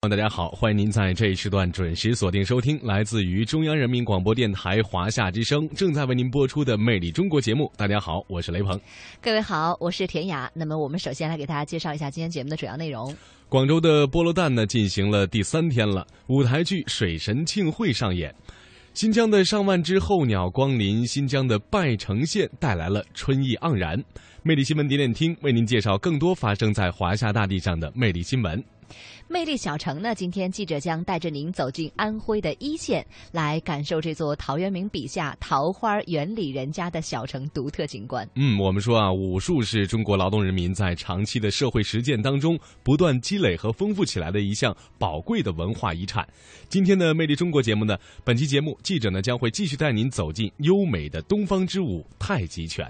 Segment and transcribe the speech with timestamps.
[0.00, 7.68] 大家好，欢迎您在这一时段准时锁定收听来自于中央人民广播电台华夏之声正在为您播出的《魅力中国》节目。
[7.76, 8.80] 大家好，我是雷鹏。
[9.20, 10.48] 各位好，我是田雅。
[10.54, 13.12] 那么我们首先来给大家介绍一下今天节目的主要内容。
[13.48, 18.32] 广州的菠萝蛋呢进行了第三天了，舞台剧《水神庆会》上演。
[18.94, 24.00] 新疆的上万只候鸟光临新疆的拜城县，带来了春意盎然。
[24.44, 28.62] 魅力新闻点点听为您介绍更多发生在华夏大地上的魅力新闻。
[29.28, 30.14] 魅力小城呢？
[30.14, 38.28] 今天记者将带着您走进安徽的一线，来感受这座陶渊明笔下桃花源里人家的小城独特景观。
[38.34, 46.26] 嗯，我们说啊，武术是中国劳动人民在长期的社会实践当中不断积累和丰富起来的一项宝贵的文化遗产。
[46.68, 52.86] 今天的魅力中国节目呢，本期节目记者呢将会继续带您走进优美的东方之舞太极拳。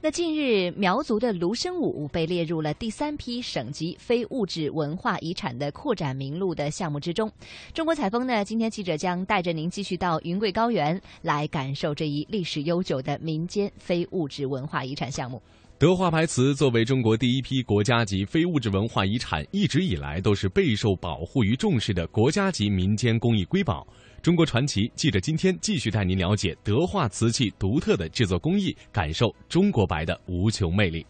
[0.00, 7.28] 那近日，苗族的芦笙舞被列入了第三批省级非物质文化遗产的扩展名录的项目之中。
[7.74, 15.42] 中国采风呢，今天记者将带着您继续到云贵高原，来感受这一历史悠久的民间非物质文化遗产项目。
[15.78, 23.84] 德化牌瓷作为中国第一批国家级非物质文化遗产，一直以来都是备受保护与重视的国家级民间工艺瑰宝。
[24.28, 31.06] 中国传奇记者今天继续带您了解德化瓷器独特的制作工艺，感受中国白的无穷魅力。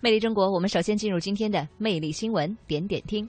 [0.00, 3.26] 魅力中国，我们首先进入今天的魅力新闻点点听。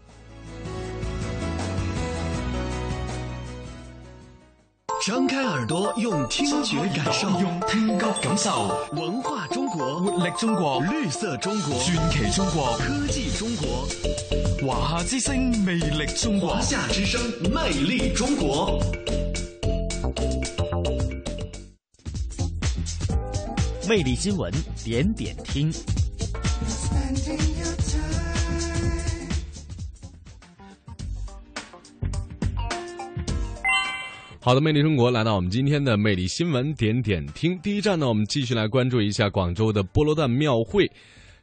[5.07, 13.87] 张开耳朵，用听觉感受，用听觉感受文化中国，活力中国，绿色中国，传奇中国，科技中国。
[14.65, 16.53] 华夏之声，魅力中国。
[16.53, 18.79] 华夏之声，魅力中国。
[23.89, 24.49] 魅力新闻
[24.85, 25.69] 点点听。
[34.39, 37.59] 好的，魅力中国来到我们今天的魅力新闻点点听。
[37.59, 40.89] 第一站呢，我们继续来关注一下广州的菠萝蛋庙会。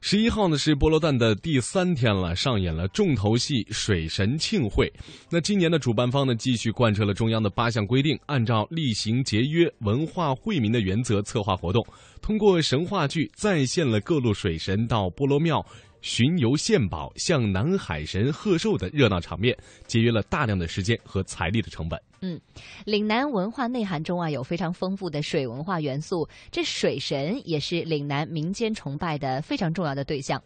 [0.02, 4.90] 十一号呢是菠萝蛋的第三天了，上演了重头戏水神庆会。
[5.30, 11.86] 那今年的主办方呢，继续贯彻了中央的八项规定，按照厉行节约、文化惠民的原则策划活动，
[12.22, 15.64] 通过神话剧再现了各路水神到菠萝庙。
[16.02, 19.54] 巡游献宝、向南海神贺寿的热闹场面，
[19.86, 22.00] 节约了大量的时间和财力的成本。
[22.22, 22.41] 嗯，
[22.84, 26.28] 岭南文化内涵中啊，有非常丰富的水文化元素。
[26.50, 30.42] 这水神也是岭南民间崇拜的非常重要的对象。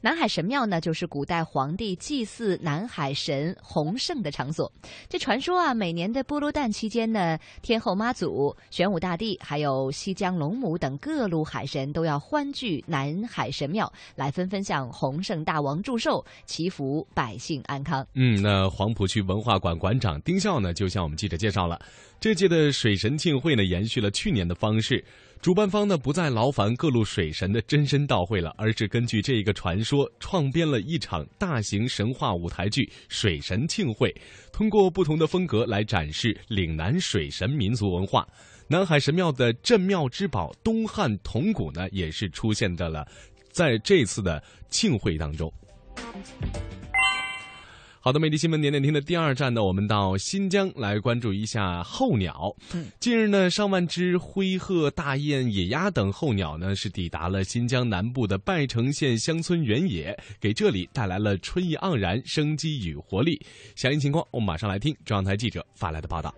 [0.00, 4.70] 南海神庙呢，就是古代皇帝祭祀南海神洪圣的场所。
[5.08, 18.06] 这传说啊，每年的菠萝诞期间呢，天后妈祖、玄武大帝，还有西江龙母等各路海神都要欢聚南海神庙，来纷纷向洪圣大王祝寿，祈福百姓安康。
[18.14, 21.80] 嗯，那黄浦区文化馆馆长丁笑呢，就向我们记者介绍了，
[22.20, 25.02] 这届的水神庆会呢，延续了去年的方式。
[25.40, 34.10] 主办方呢不再劳烦各路水神的真身到会了，而是根据这一个传说创编了一场大型神话舞台剧《水神庆会》，
[34.52, 38.28] 通过不同的风格来展示岭南水神民族文化。
[38.68, 43.08] 南海神庙的镇庙之宝东汉铜鼓呢，也是出现在了
[43.50, 45.50] 在这次的庆会当中。
[48.00, 52.54] 好的，美丽新闻点点听的第二站呢，我们到新疆来关注一下候鸟。
[53.00, 63.44] 近日呢，上万只灰鹤、大雁、野鸭等候鸟呢，是抵达了新疆南部的拜城县乡村原野，给这里带来了春意盎然、生机与活力。
[63.74, 66.32] 详细情况，我们马上来听中央台记者发来的报道。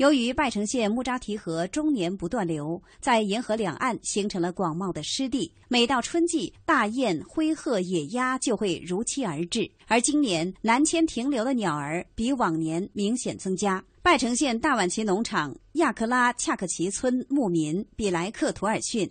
[0.00, 5.52] 由于拜城县木扎提河终年不断流，在沿河两岸形成了广袤的湿地。
[5.68, 9.70] 每到春季，大雁、灰鹤、野鸭就会如期而至。
[9.86, 13.84] 而今年南迁停留的鸟儿比往年明显增加。
[14.00, 19.06] 拜城县大碗旗农场亚克拉恰克旗村牧民比莱克图尔逊：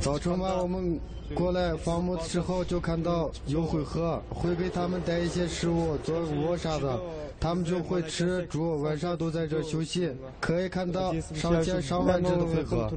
[0.00, 1.00] 早晨嘛，我们
[1.34, 7.02] 过来放牧的时候就看到有灰鹤，会给他们带一些食物做窝啥的。
[7.40, 10.12] 他们就会吃住，晚上都在这休息。
[10.38, 12.92] 可以看到上千上万只的飞鹤。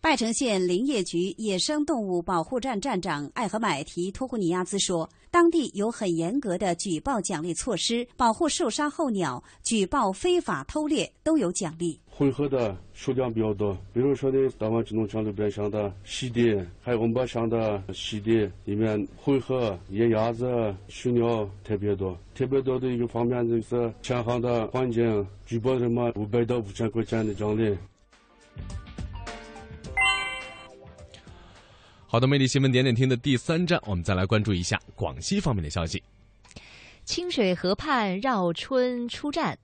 [0.00, 11.98] 拜城县林业局野生动物保护站站长艾和买提托库尼亚兹说：“当地有很严格的举报奖励措施，保护受伤候鸟，举报非法偷猎都有奖励。
[12.08, 20.46] 灰鹤的数量比较多，比如说呢大湾支农场路边上的溪地，还有我们巴上的溪地里面，灰鹤、野鸭子、
[20.86, 22.16] 水鸟特别多。
[22.36, 27.76] 特别多的一个方面就是前行的环境，举报什么五百到五千块钱的奖励。”
[32.10, 36.02] 好的，魅力新闻点点听的第三站，我们再来关注一下广西方面的消息。
[37.04, 39.58] 清水河畔绕春出战。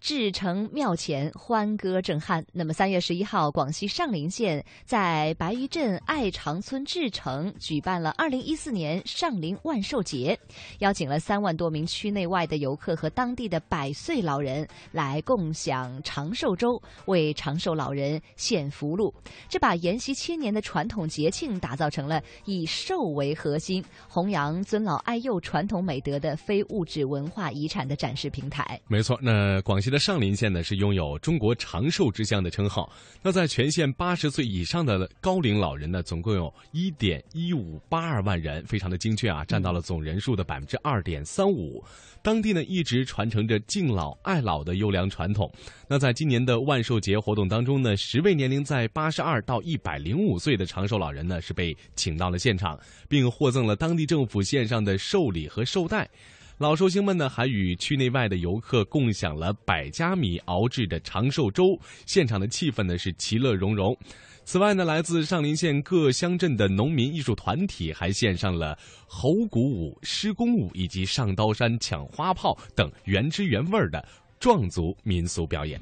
[0.00, 2.44] 至诚庙前欢歌震撼。
[2.52, 10.38] 那么三月十一号，广西上林县在白鱼镇爱长村至诚举办了二零一四年上林万寿节，
[10.78, 19.12] 邀请了三万多名区内外的游客和当地的百岁老人来共享长寿粥，为长寿老人献福禄。
[19.48, 28.80] 这把沿袭千年的传统节庆打造成了以寿为核心、弘扬尊老爱幼传统美德的非物质文化遗产的展示平台。
[28.88, 29.98] 没错，那广西的。
[30.06, 32.88] 上林县呢是拥有中国长寿之乡的称号。
[33.22, 41.82] 那在全县八十岁以上的高龄老人呢，总共有一点一五八二万人，非常的精确啊，占到了总人数的百分之二点三五。
[42.22, 45.52] 当地呢一直传承着敬老爱老的优良传统。
[45.88, 52.78] 那在今年的万寿节活动当中呢，十位年龄在八十二到一百零五岁的长寿老人呢是被请到了现场，
[53.08, 56.08] 并获赠了当地政府献上的寿礼和寿带。
[56.58, 63.94] 老寿星们呢，还与区内外的游客共享了百家米熬制的长寿粥，现场的气氛呢是其乐融融。
[64.42, 68.74] 此外呢，来自上林县各乡镇的农民艺术团体还献上了
[69.06, 74.02] 猴鼓舞、施工舞以及上刀山抢花炮等原汁原味的
[74.40, 75.78] 壮族民俗表演。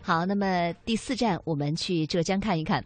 [0.00, 2.82] 好，那么第四站，我们去浙江看一看。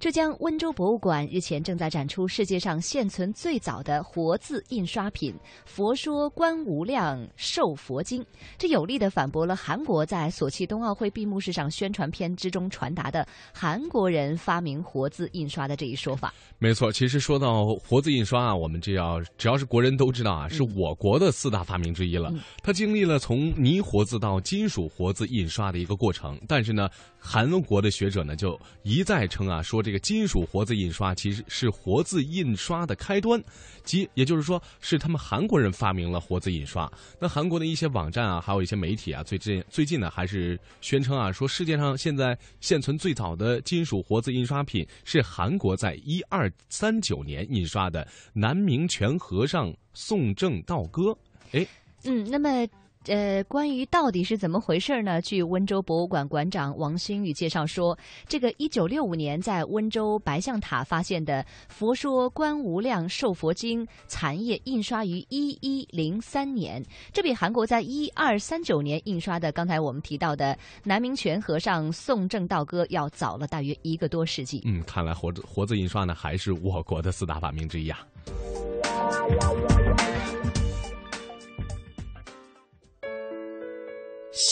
[0.00, 5.32] 浙江温州博物馆日前正在展出世界上现存最早的活字印刷品
[5.64, 8.20] 《佛说观无量寿佛经》，
[8.58, 16.34] 这有力的反驳了韩国在索契冬奥会闭幕式上宣传片之中传达的韩国人发明活字印刷的这一说法。
[16.58, 22.30] 没错，其实说到活字印刷啊，我们这要只要是国人都知道啊，是我国的四大发明之一了。
[22.62, 26.88] 它经历了从泥活字到金属活字印刷的一个过程，但是呢，
[27.26, 29.94] 韩国的学者呢就一再称啊，说这。
[29.94, 33.40] 个金属活字印刷其实是活字印刷的开端，
[33.84, 36.92] 即也就是说是他们韩国人发明了活字印刷。
[37.20, 51.16] 那韩国的一些网站啊，还有一些媒体啊，最近最近呢还是宣称啊，说世界上现在现存最早的金属活字印刷品是韩国在一二三九年印刷的南明泉和尚宋正道歌。
[51.52, 51.64] 哎，
[52.02, 52.83] 嗯，那么。
[53.06, 55.20] 呃，关于到底是怎么回事呢？
[55.20, 57.96] 据温州博物馆馆长王新宇介绍说，
[58.26, 74.62] 这个一九六五年在温州白象塔发现的《佛说观无量寿佛经》残页，印刷于一一零三年，这比韩国在一二三九年印刷的刚才我们提到的南明泉和尚宋正道歌要早了大约一个多世纪。
[74.64, 77.98] 嗯，看来活字活字印刷呢，还是我国的四大发明之一啊。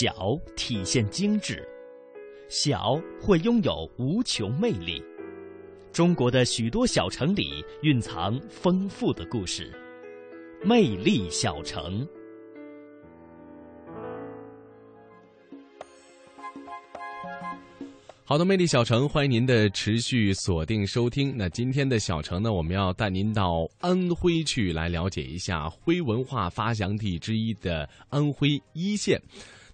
[0.03, 1.65] 小体现精致，
[2.49, 5.01] 小会拥有无穷魅力。
[5.93, 9.71] 中国的许多小城里蕴藏丰富的故事，
[10.61, 12.05] 魅力小城。
[18.25, 21.33] 好的，魅力小城，欢迎您的持续锁定收听。
[21.37, 29.17] 那今天的小城呢，我们要带您到安徽去，来了解一下徽文化发祥地之一的安徽一县。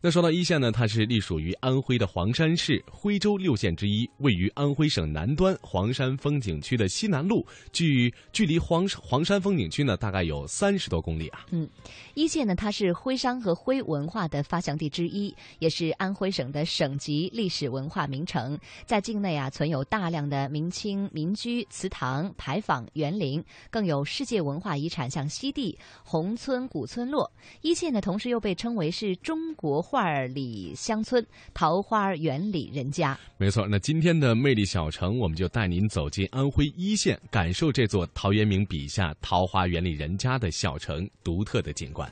[0.01, 11.45] 那说到一线呢，它是隶属于安徽的黄山市，徽州六县之一，位于安徽省南端黄山风景区的西南路，距距离黄黄山风景区呢大概有三十多公里啊。
[11.51, 11.69] 嗯，
[12.13, 27.29] 一线呢，它是徽商和徽文化的发祥地之一，也是安徽省的省级历史文化名城，在境内啊存有大量的明清民居、祠堂、牌坊、园林，更有世界文化遗产像西递、宏村古村落。
[27.59, 29.85] 一线呢，同时又被称为是中国。
[29.89, 33.17] 画里乡村，桃花源里人家。
[33.37, 42.07] 没错，那今天的魅力小城，我们就带您走进安徽一线，感受这座陶渊明笔下桃花源里人家的小城独特的景观。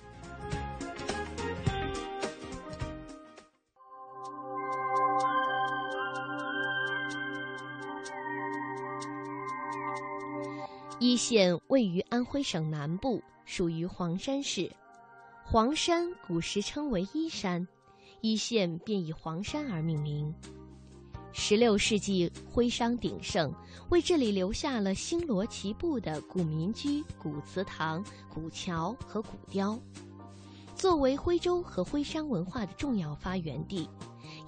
[11.00, 14.67] 一线位于安徽省南部，属于黄山市。
[15.50, 17.66] 黄山古时称为依山，
[18.20, 20.36] 依县便以黄山而命名。
[21.32, 23.50] 十六世纪徽商鼎盛，
[23.89, 29.80] 为这里留下了星罗棋布的古民居、古祠堂、古桥和古雕。
[30.75, 33.89] 作为徽州和徽商文化的重要发源地，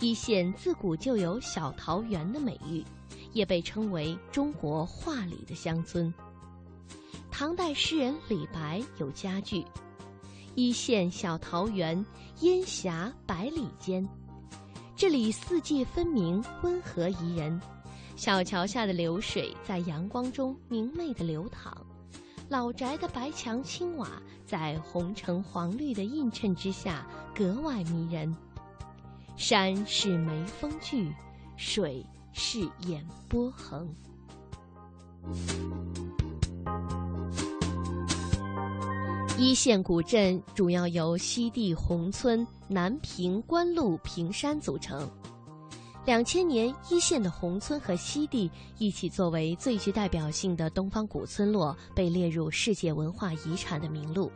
[0.02, 2.84] 一县自古就有“小桃源”的美誉，
[3.32, 6.14] 也被称为中国画里的乡村。
[7.32, 9.64] 唐代诗人李白有佳句。
[10.60, 12.06] 一线小桃源，
[12.42, 14.06] 烟霞百里间。
[14.94, 17.62] 这里四季分明，温和宜人。
[18.18, 21.74] 小桥下的流水在阳光中明媚的流淌，
[22.50, 28.36] 老宅的白墙青瓦在红橙黄绿的映衬之下格外迷人。
[29.38, 31.10] 山是眉峰聚，
[31.56, 33.96] 水是眼波横。
[39.42, 45.10] 一线古镇主要由西递宏村、南平关路平山组成。
[46.06, 54.30] 两千年，一线的宏村和西递一起作为最具代表性的东方古村落，被列入世界文化遗产的名录。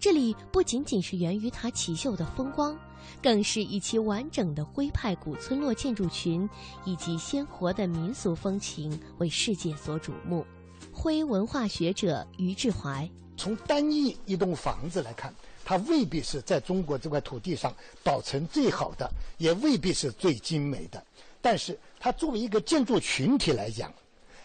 [0.00, 2.74] 这里不仅仅是源于它奇秀的风光，
[3.22, 6.48] 更是以其完整的徽派古村落建筑群
[6.86, 10.46] 以及鲜活的民俗风情为世界所瞩目。
[10.90, 13.06] 徽文化学者于志怀。
[13.36, 21.02] 从单一一栋房子来看，它未必是在中国这块土地上保存最好的，也未必是最精美的。
[21.42, 23.92] 但是，它作为一个建筑群体来讲，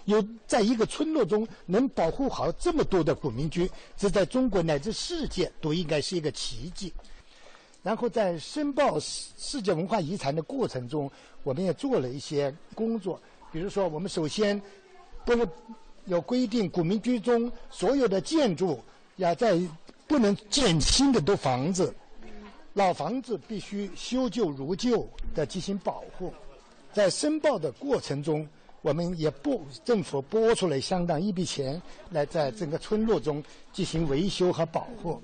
[0.05, 6.91] 有在一个村落中能保护好这么多的古民居，这在中国乃至世界都应该是一个奇迹。
[7.83, 11.09] 然后，在申报世界文化遗产的过程中，
[11.43, 14.61] 我们也做了一些工作，比如说，我们首先
[15.25, 15.47] 不能。
[16.09, 18.79] 有规定，古民居中所有的建筑
[19.17, 19.57] 要在
[20.07, 21.93] 不能建新的都房子，
[22.73, 26.33] 老房子必须修旧如旧的进行保护。
[26.91, 28.47] 在申报的过程中，
[28.81, 35.21] 我们也拨政府拨出来相当一笔钱来在整个村落中进行维修和保护。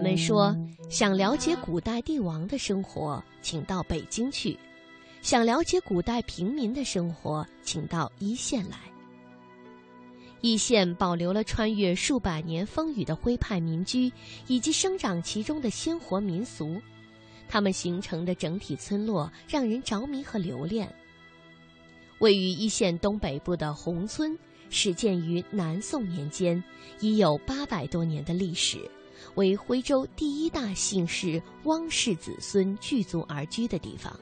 [0.00, 0.56] 们说，
[0.88, 4.56] 想了解古代帝王的生活，请到北京去；
[5.20, 8.78] 想了解古代平民的生活，请到一线来。
[10.40, 14.10] 一线保留了穿越数百年风雨的徽派民居，
[14.46, 16.80] 以及生长其中的鲜活民俗，
[17.46, 20.90] 它们形成的整体村落让人着迷和留恋。
[22.20, 24.36] 位于一线东北部的宏村，
[24.70, 26.62] 始建于南宋年间，
[27.00, 28.78] 已有八百多年的历史。
[29.34, 34.14] 为徽州第一大姓氏汪氏子孙聚族而居的地方，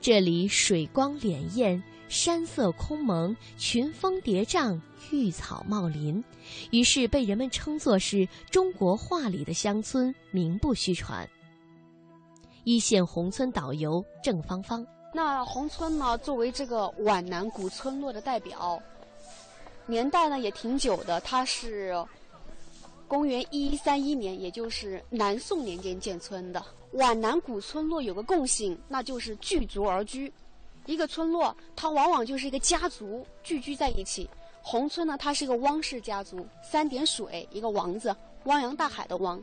[0.00, 4.80] 这里水光潋滟，山色空蒙，群峰叠嶂，
[5.10, 6.22] 绿草茂林，
[6.70, 11.28] 于是被人们称作是中国画里的乡村，名不虚传。
[12.64, 18.80] 一线宏村导游郑芳芳，那宏村呢，作为这个皖南古村落的代表，
[19.86, 21.94] 年代呢也挺久的，它是。
[23.10, 30.32] 公元一一三一年，也就是南宋年间建村的皖南古村落有个共性，那就是聚族而居。
[30.86, 34.30] 一个村落，它往往就是一个家族聚居在一起。
[34.62, 38.14] 宏村呢，它是一个汪氏家族，三点水一个王字，
[38.44, 39.42] 汪洋大海的汪。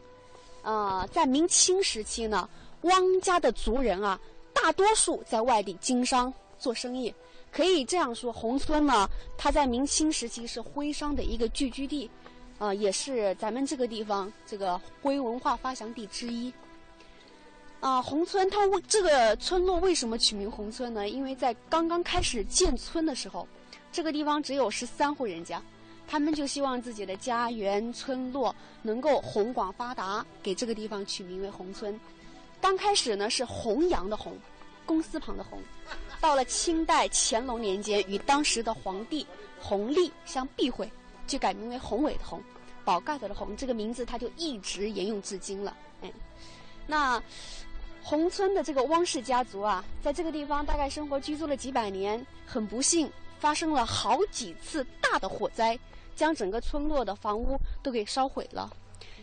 [0.62, 2.50] 呃，在明清时期呢，
[2.84, 4.18] 汪家的族人啊，
[4.54, 7.14] 大多数在外地经商做生意。
[7.52, 12.10] 可以这样说，宏村呢，它在明清时期是徽商的一个聚居地。
[12.60, 16.52] 啊，也是咱们这个地方这个徽文化发祥地之一。
[17.80, 21.08] 啊，宏村它为这个村落为什么取名宏村呢？
[21.08, 23.48] 因为在刚刚开始建村的时候，
[23.92, 25.62] 这个地方只有十三户人家，
[26.08, 32.00] 他们就希望自己的家园村落能够宏广发达，给这个地方取名为宏村。
[32.60, 34.36] 刚开始呢是弘扬的弘，
[34.84, 35.62] 公司旁的弘。
[36.20, 39.24] 到了清代乾隆年间，与当时的皇帝
[39.60, 40.92] 弘历相避讳。
[41.28, 42.42] 就改名为宏伟的宏，
[42.86, 45.76] 宝盖头的宏，这个名字它就一直沿用至今了。
[46.02, 46.12] 哎，
[46.88, 47.22] 那
[48.02, 55.78] 宏村的这个汪氏家族啊，在这个地方大概生活居住了几百年，很不幸发生了好几次大的火灾，
[56.16, 58.72] 将整个村落的房屋都给烧毁了。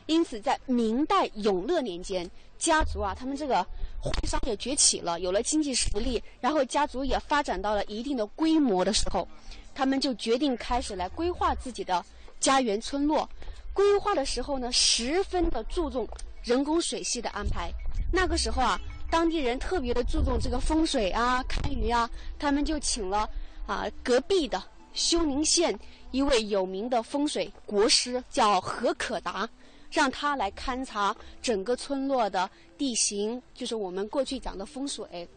[0.06, 3.66] 因此，在明代永乐年间，家族啊，他们这个
[3.98, 9.26] 徽商也崛起了，有了经济实力，然后家族也发展到了一定的规模的时候。
[9.74, 12.04] 他们就决定开始来规划自己的
[12.38, 13.28] 家园村落。
[13.72, 16.06] 规划的时候呢，十分的注重
[16.42, 17.72] 人工水系的安排。
[18.12, 23.28] 那个时候啊，当地人特别的注重这个风水啊、堪舆啊，他们就请了
[23.66, 24.62] 啊隔壁的
[24.92, 25.76] 休宁县
[26.12, 29.48] 一位有名的风水国师，叫何可达，
[29.90, 35.28] 让他来勘察整个村落的地形，就是我们过去讲的风水。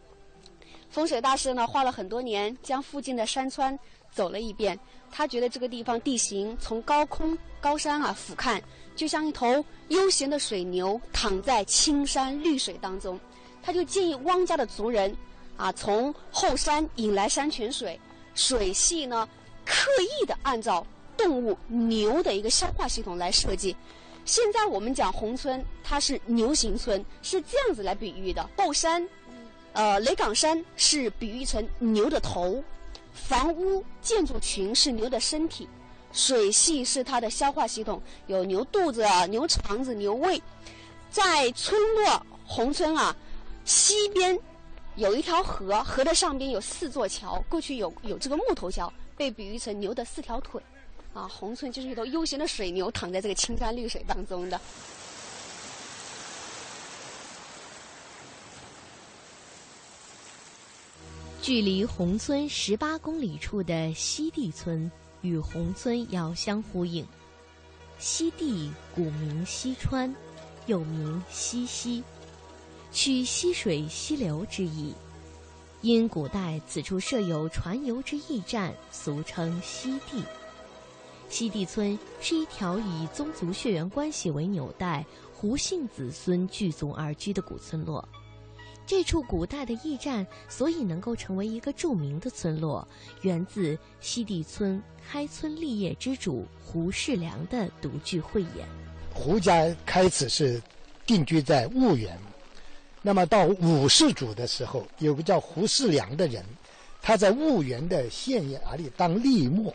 [0.88, 3.76] 风水大师呢，花了很多年，将附近的山川。
[4.12, 4.78] 走了一遍，
[5.10, 8.60] 他觉得这个地方地形从高空高山啊俯瞰，
[8.96, 13.18] 就像一头悠闲的水牛躺在青山绿水当中。
[13.62, 15.14] 他就建议汪家的族人
[15.56, 18.00] 啊，从后山引来山泉水，
[18.34, 19.28] 水系呢
[19.64, 20.86] 刻意的按照
[21.16, 23.76] 动物牛的一个消化系统来设计。
[24.24, 28.48] 现在我们讲宏村，它是牛形村，是这样子来比喻的。
[28.56, 29.06] 后山，
[29.72, 32.62] 呃，雷岗山是比喻成牛的头，
[33.26, 35.68] 房屋建筑群是牛的身体，
[36.12, 40.40] 水系是它的消化系统，有牛肚子、牛肠子、牛胃。
[41.10, 43.14] 在村落宏村啊，
[43.64, 44.38] 西边
[44.96, 50.60] 有一条河，河的上边有四座桥，过去有有这个木头桥，被比喻成牛的四条腿。
[51.12, 54.60] 啊，宏村就是一头悠闲的水牛，躺在这个青山绿水当中的。
[61.40, 64.90] 距离宏村十八公里处的西地村
[65.22, 67.06] 与宏村遥相呼应。
[67.98, 70.14] 西地古名西川，
[70.66, 72.02] 又名西溪，
[72.92, 74.92] 取溪水溪流之意。
[75.80, 80.22] 因古代此处设有船游之驿站，俗称西地。
[81.28, 88.06] 西地村是一条以宗族血缘关系为纽带、胡姓子孙聚族而居的古村落。
[88.88, 92.88] 这处古代的驿站所以能够成为一个著名的村落，
[93.20, 98.66] 源自西递村开村立业之主胡世良的独具慧眼。
[99.12, 100.58] 胡家开始是
[101.04, 102.18] 定居在婺源，
[103.02, 106.42] 那么到五世祖的时候，有个叫胡世良的人，
[107.02, 109.74] 他在婺源的县衙里当吏目。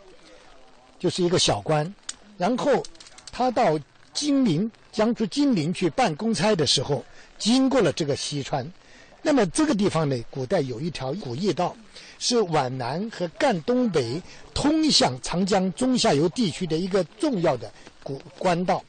[0.98, 1.94] 就是一个小官，
[2.36, 2.82] 然后
[3.30, 3.78] 他到
[4.12, 7.04] 金陵，江苏金陵去办公差的时候，
[7.38, 8.68] 经过了这个西川。
[9.26, 11.74] 那么这个地方呢，古代有一条古驿道，
[12.18, 14.20] 是皖南和赣东北
[14.52, 18.84] 通向长江中下游地区的一个重要的古官道。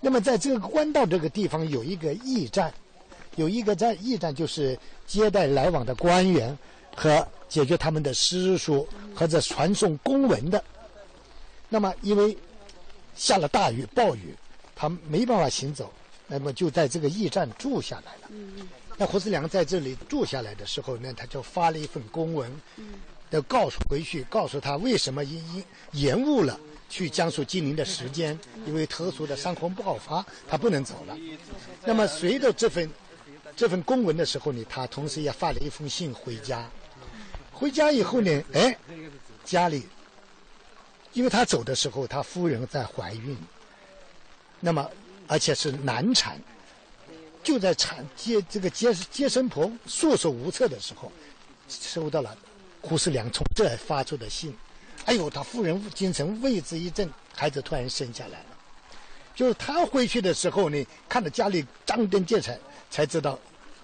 [0.00, 2.74] 那么在这个官道这个地方有一个驿站，
[3.36, 6.58] 有一个站驿站就是接待来往的官员
[6.96, 10.62] 和解决他们的私书或者传送公文的。
[11.68, 12.36] 那么，因为
[13.14, 14.34] 下了大雨、暴雨，
[14.74, 15.88] 他没办法行走，
[16.26, 18.28] 那么就在这个驿站住下来了。
[18.98, 22.50] 那胡世良在这里住下来的时候呢，他就发了一份公文，
[23.30, 26.58] 要告诉回去，告诉他为什么因因延误了
[26.90, 31.16] 去江苏金陵的时间，因为特殊的伤风爆发，他不能走了。
[31.84, 32.90] 那么随着这份
[33.56, 36.68] 这份公文的时候呢，他同时也发了一封信回家。
[37.52, 38.76] 回家以后呢，哎，
[39.44, 39.86] 家里。
[41.14, 43.36] 因为他走的时候，他夫人在怀孕，
[44.60, 44.88] 那么
[45.26, 46.38] 而且是难产，
[47.42, 51.10] 就在产接这个接接生婆束手无策的时候，
[51.68, 52.36] 收到了
[52.80, 54.54] 胡世良从这发出的信。
[55.04, 58.46] 哎呦，他夫人精神为之一振，孩子突然生下来了。
[59.34, 62.58] 就是他回去的时候呢，看到家里张灯结彩，
[62.90, 63.38] 才知道。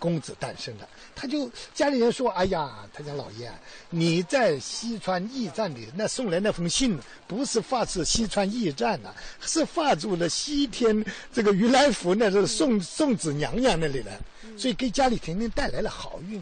[0.05, 3.51] 公子诞生了，他就家里人说：“哎呀，他讲老爷，
[3.89, 14.11] 你在西川驿站里那送来那封信，不是发自西川驿站呐，是发自了西天这个如来佛那是送送子娘娘那里的，
[14.59, 16.39] 所以给家里天天带来了好运。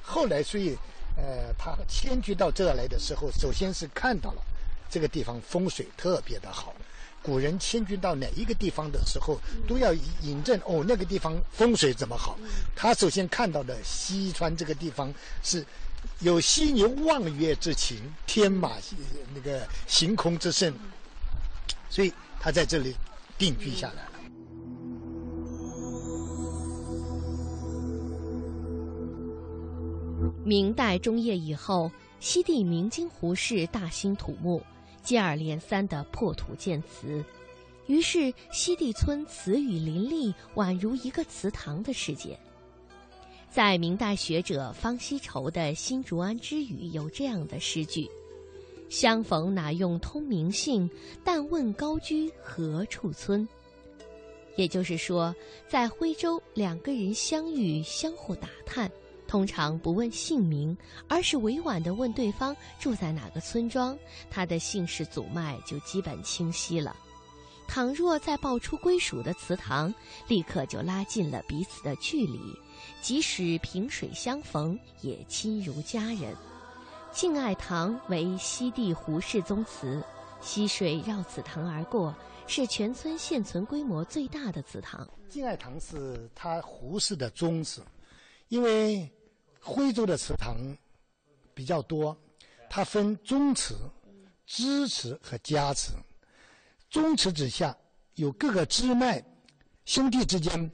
[0.00, 0.76] 后来，所以
[1.16, 4.40] 呃，他迁居到这来的时候，首先是看到了
[4.88, 6.72] 这个地方风水特别的好。”
[7.22, 12.36] 古人迁居到哪一个地方的时候，都要引证哦，那个地方风水怎么好？
[12.74, 15.64] 他首先看到的西川这个地方是
[16.18, 18.72] 有犀牛望月之情，天马
[19.34, 20.74] 那个行空之盛，
[21.88, 22.94] 所以他在这里
[23.38, 24.08] 定居下来了。
[30.44, 34.60] 明代中叶以后，西地明经胡氏大兴土木。
[35.02, 37.24] 接二连三的破土建祠，
[37.86, 42.38] 于是西递村祠宇林立，宛如一个祠堂的世界。
[43.50, 48.08] 在明代学者方锡畴的《新竹安之语》有这样的诗句
[48.88, 50.88] ：“相逢哪用通明姓，
[51.22, 53.46] 但问高居何处村。”
[54.56, 55.34] 也就是说，
[55.68, 58.90] 在徽州，两个人相遇，相互打探。
[59.32, 60.76] 通常不问姓名，
[61.08, 63.98] 而是委婉地问对方住在哪个村庄，
[64.30, 66.94] 他的姓氏祖脉就基本清晰了。
[67.66, 69.92] 倘若再报出归属的祠堂，
[70.28, 72.38] 立刻就拉近了彼此的距离，
[73.00, 76.36] 即使萍水相逢，也亲如家人。
[77.10, 80.04] 敬爱堂为西递胡氏宗祠，
[80.42, 82.14] 溪水绕祠堂而过，
[82.46, 85.08] 是全村现存规模最大的祠堂。
[85.30, 87.82] 敬爱堂是他胡氏的宗祠，
[88.48, 89.10] 因为。
[89.62, 90.56] 徽州的祠堂
[91.54, 92.16] 比较多，
[92.68, 93.76] 它分宗祠、
[94.44, 95.92] 支祠和家祠。
[96.90, 97.74] 宗祠之下
[98.16, 99.24] 有各个支脉，
[99.84, 100.70] 兄弟之间，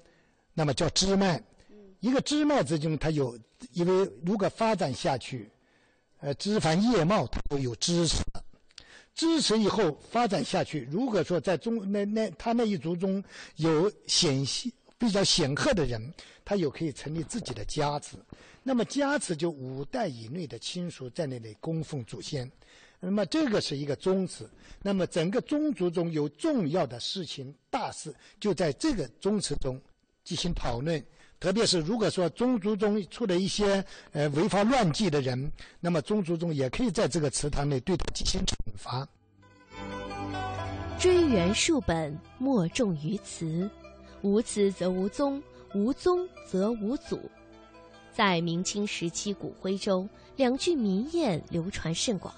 [0.54, 1.38] 那么叫支脉；
[2.00, 3.38] 一个支脉之中，它有，
[3.72, 5.50] 因为如果发展下去，
[6.20, 8.22] 呃，枝繁叶茂，它都有支持。
[9.14, 13.22] 支持以后发展下去，如果说在中那那他那一族中
[13.56, 16.00] 有显系比较显赫的人，
[16.44, 18.16] 他有可以成立自己的家子。
[18.62, 22.50] 那么家子就五代以内的亲属在那里供奉祖先。
[23.00, 24.48] 那么这个是一个宗祠。
[24.82, 29.80] 那么整个宗族中有重要的事情大事，就在这个宗祠中
[30.24, 31.02] 进行讨论。
[31.40, 39.08] 特别是如果说宗族中出了一些呃违法乱纪的人，那么宗族中也可以在这个祠堂内对他进行惩罚。
[40.98, 43.70] 追源数本，莫重于祠。
[44.22, 45.40] 无祠则无宗，
[45.72, 47.30] 无宗则无祖。
[48.18, 50.04] 在明清时期古徽州，
[50.34, 52.34] 两句民谚流传甚广。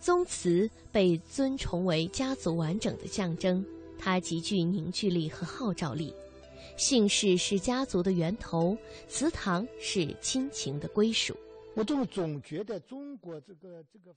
[0.00, 3.62] 宗祠被尊崇为家族完整的象征，
[3.98, 6.14] 它极具凝聚力和号召力。
[6.78, 8.74] 姓氏是家族的源头，
[9.06, 11.36] 祠堂是亲情的归属。
[11.74, 14.16] 我总总觉得中国这个这个。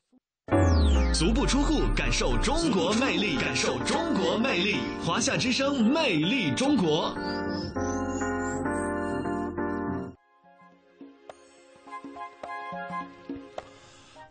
[1.14, 4.78] 足不出户，感受中国魅力，感受中国魅力。
[5.06, 7.14] 华夏之声，魅力中国。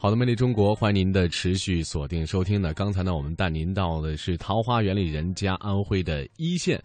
[0.04, 2.74] 好的，魅力中国，欢迎您的持续锁定收听呢。
[2.74, 6.78] 刚才呢，我们带您到的是桃花源里人家安徽的一线。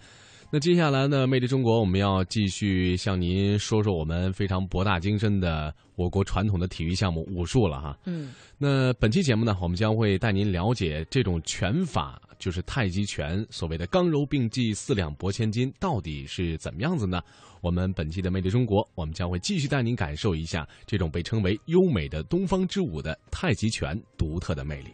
[0.49, 7.99] 那接下来呢，魅力中国，我们要继续向您说说我们非常博大精深的我国传统的体育项目武术了哈。
[8.05, 17.21] 嗯，那本期节目呢，我们将会带您了解这种拳法，就是太极拳，所谓的刚柔并济、四两拨千斤，到底是怎么样子呢？
[17.61, 24.93] 我们本期的魅力中国，我们将会继续带您感受一下这种被称为优美的东方之舞的太极拳独特的魅力。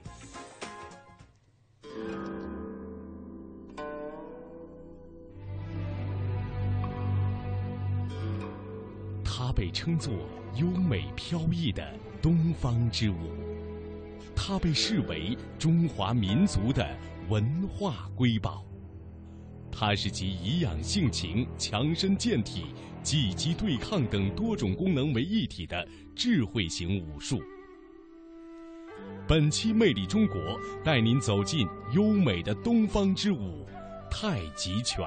[9.23, 10.11] 它被称作
[10.55, 13.31] 优美飘逸的东方之舞，
[14.35, 16.97] 它被视为中华民族的
[17.29, 18.65] 文化瑰宝。
[19.71, 22.67] 它是集颐养性情、强身健体、
[23.03, 25.85] 积极对抗等多种功能为一体的
[26.15, 27.41] 智慧型武术。
[29.27, 30.39] 本期《魅力中国》
[30.83, 33.65] 带您走进优美的东方之舞——
[34.09, 35.05] 太极拳。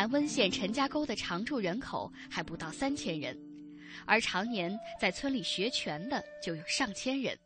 [0.00, 3.38] 南温县陈家沟的常住人口还不到三千人，
[4.06, 7.38] 而常年在村里学拳的就有上千人。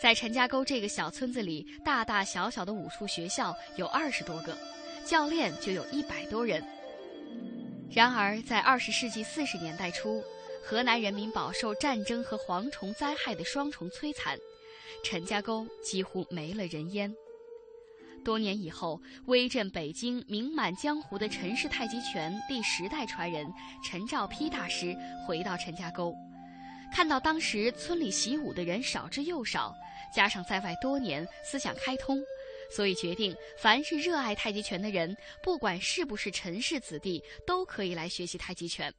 [0.00, 4.56] 在陈家沟这个小村子里，大大小小的武术学校有二十多个，
[5.04, 6.64] 教练就有一百多人。
[7.90, 10.22] 然而，在二十世纪四十年代初，
[10.64, 14.38] 河南人民饱受战争和蝗虫灾害的双重摧残，
[15.02, 17.12] 陈家沟几乎没了人烟。
[18.22, 23.46] 多年以后，威震北京、名满江湖的陈氏太极拳第十代传人
[23.82, 26.14] 陈兆丕大师回到陈家沟，
[26.92, 29.74] 看到当时村里习武的人少之又少，
[30.14, 32.18] 加上在外多年，思想开通，
[32.70, 38.92] 所以决定凡是热爱太极拳的人，不管是不是陈氏子弟，都可以来学习太极拳。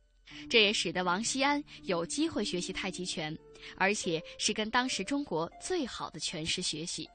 [0.50, 3.38] 这也使得王锡安有机会学习太极拳，
[3.76, 7.08] 而且是跟当时中国最好的拳师学习。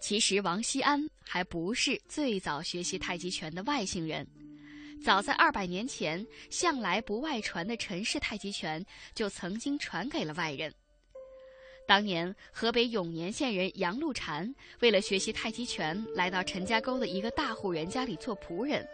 [0.00, 4.26] 其实，王锡安还不是最早学习太极拳的外姓人。
[5.02, 10.72] 早在二百年前，向来不外传的陈氏太极拳就曾经传给了外人。
[11.86, 18.86] 当年，河北永年县人杨露禅为了学习太极拳，来到陈家沟的一个大户人家里做仆人，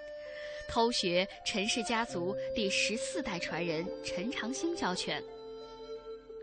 [0.68, 5.22] 偷学陈氏家族第十四代传人陈长兴教拳。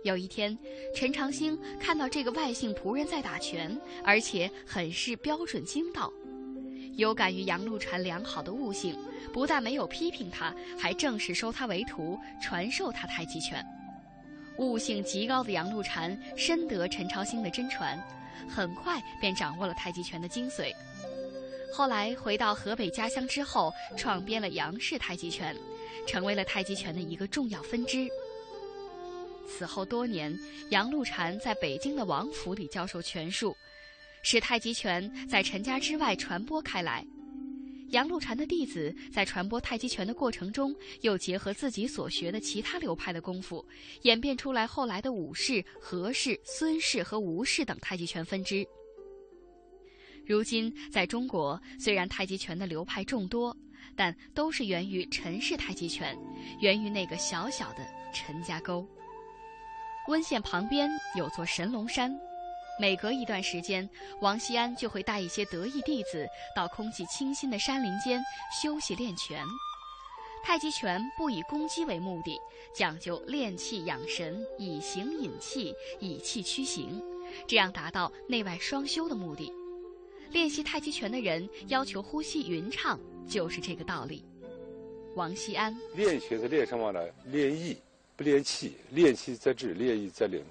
[0.04, 0.58] 有一天，
[0.96, 6.12] 陈长兴看到这个外姓仆人在打拳，而且很是标准精到。
[6.96, 8.98] 有感于杨露禅良好的悟性，
[9.34, 13.66] 不但没有批评他，还正式收他为徒，传授他太极拳。
[14.58, 18.02] 悟性极高的杨露禅深得陈长兴的真传，
[18.50, 20.74] 很快便掌握了太极拳的精髓。
[21.74, 25.56] 后来回到河北家乡之后，创编了杨氏太极拳，
[26.08, 28.08] 成为了太极拳的一个重要分支。
[29.50, 30.38] 此后多年，
[30.70, 33.56] 杨露禅在北京的王府里教授拳术，
[34.24, 37.06] 使太极拳在陈家之外传播开来。
[37.90, 43.66] 杨露禅的弟子在传播太极拳的过程中，又结合自己所学的其他流派的功夫，
[44.04, 48.64] 演变出来后来的武氏、何氏、孙氏和吴氏等太极拳分支。
[50.24, 53.58] 如今，在中国，虽然太极拳的流派众多，
[53.96, 56.16] 但都是源于陈氏太极拳，
[56.62, 57.80] 源于那个小小的
[58.14, 58.88] 陈家沟。
[60.10, 62.19] 温县旁边有座神龙山。
[62.80, 63.88] 每隔一段时间，
[64.22, 68.19] 王锡安就会带一些得意弟子到空气清新的山林间
[68.60, 69.45] 休息练拳。
[70.43, 72.39] 太极拳不以攻击为目的，
[72.74, 77.00] 讲究练气养神，以形引气，以气驱形，
[77.48, 79.54] 这样达到内外双修的目的。
[80.32, 84.26] 练习太极拳的人要求呼吸匀畅，就是这个道理。
[85.15, 87.00] 王锡安练拳是练什么呢？
[87.26, 87.78] 练意，
[88.20, 90.44] 不练气；练气则志，练意则灵。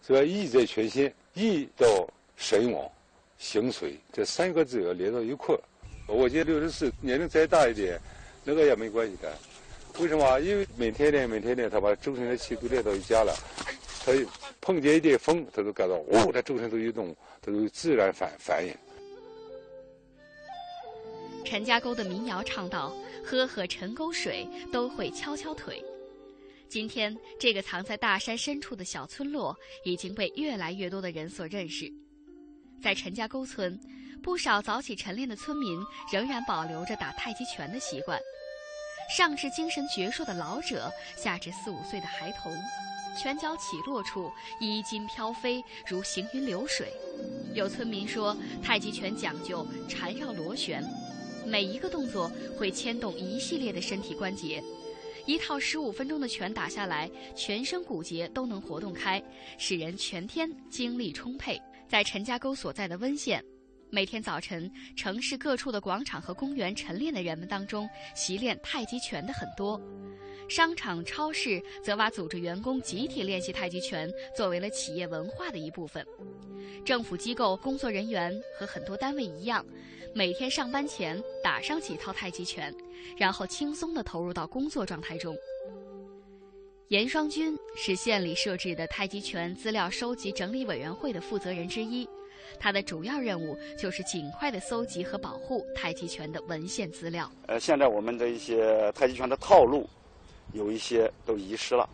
[0.00, 1.12] 所以意在全心。
[1.34, 2.88] 意到神往，
[3.36, 5.60] 形随这三个字要连到一块儿。
[6.06, 8.00] 我今六十四，年龄再大一点，
[8.44, 9.36] 那个也没关系的。
[9.98, 10.38] 为什么？
[10.38, 13.34] 因为每天练，每天练，他把周身的气都练到一家了。
[14.04, 14.12] 他
[14.60, 17.12] 碰见一点风，他都感到哦，他周身都一动，
[17.42, 18.72] 他都自然反反应。
[21.44, 25.84] 陈家沟的民谣唱道：“喝喝陈沟水，都会敲敲腿。”
[26.68, 31.90] 今天，这个藏在大山深处的小村落已经被越来越多的人所认识。
[32.82, 33.78] 在陈家沟村，
[34.22, 35.80] 不少早起晨练的村民
[36.12, 38.20] 仍然保留着打太极拳的习惯。
[39.16, 42.52] 上至精神矍铄的老者，下至四五岁的孩童，
[43.16, 46.92] 拳脚起落处衣襟飘飞，如行云流水。
[47.54, 50.82] 有村民说，太极拳讲究缠绕螺旋，
[51.46, 54.60] 每一个动作会牵动一系列的身体关节。
[55.26, 59.20] 一套十五分钟的拳打下来，全身骨节都能活动开，
[59.58, 61.60] 使人全天精力充沛。
[61.88, 63.44] 在陈家沟所在的温县，
[63.90, 69.80] 每天早晨，城市各处的广场和公园晨练的人们当中，习练太极拳的很多。
[70.48, 76.06] 商场、超市则把组织员工集体练习太极拳作为了企业文化的一部分。
[76.84, 79.64] 政府机构工作人员和很多单位一样。
[80.14, 82.74] 每天上班前打上几套太极拳，
[83.18, 85.36] 然后轻松地投入到工作状态中。
[86.88, 92.08] 严双军是县里设置的太极拳资料收集整理委员会的负责人之一，
[92.58, 97.30] 他的主要任务就是尽快地搜集和保护太极拳的文献资料。
[97.48, 99.86] 呃，现在我们的一些太极拳的套路，
[100.56, 101.88] 有一些都遗失了，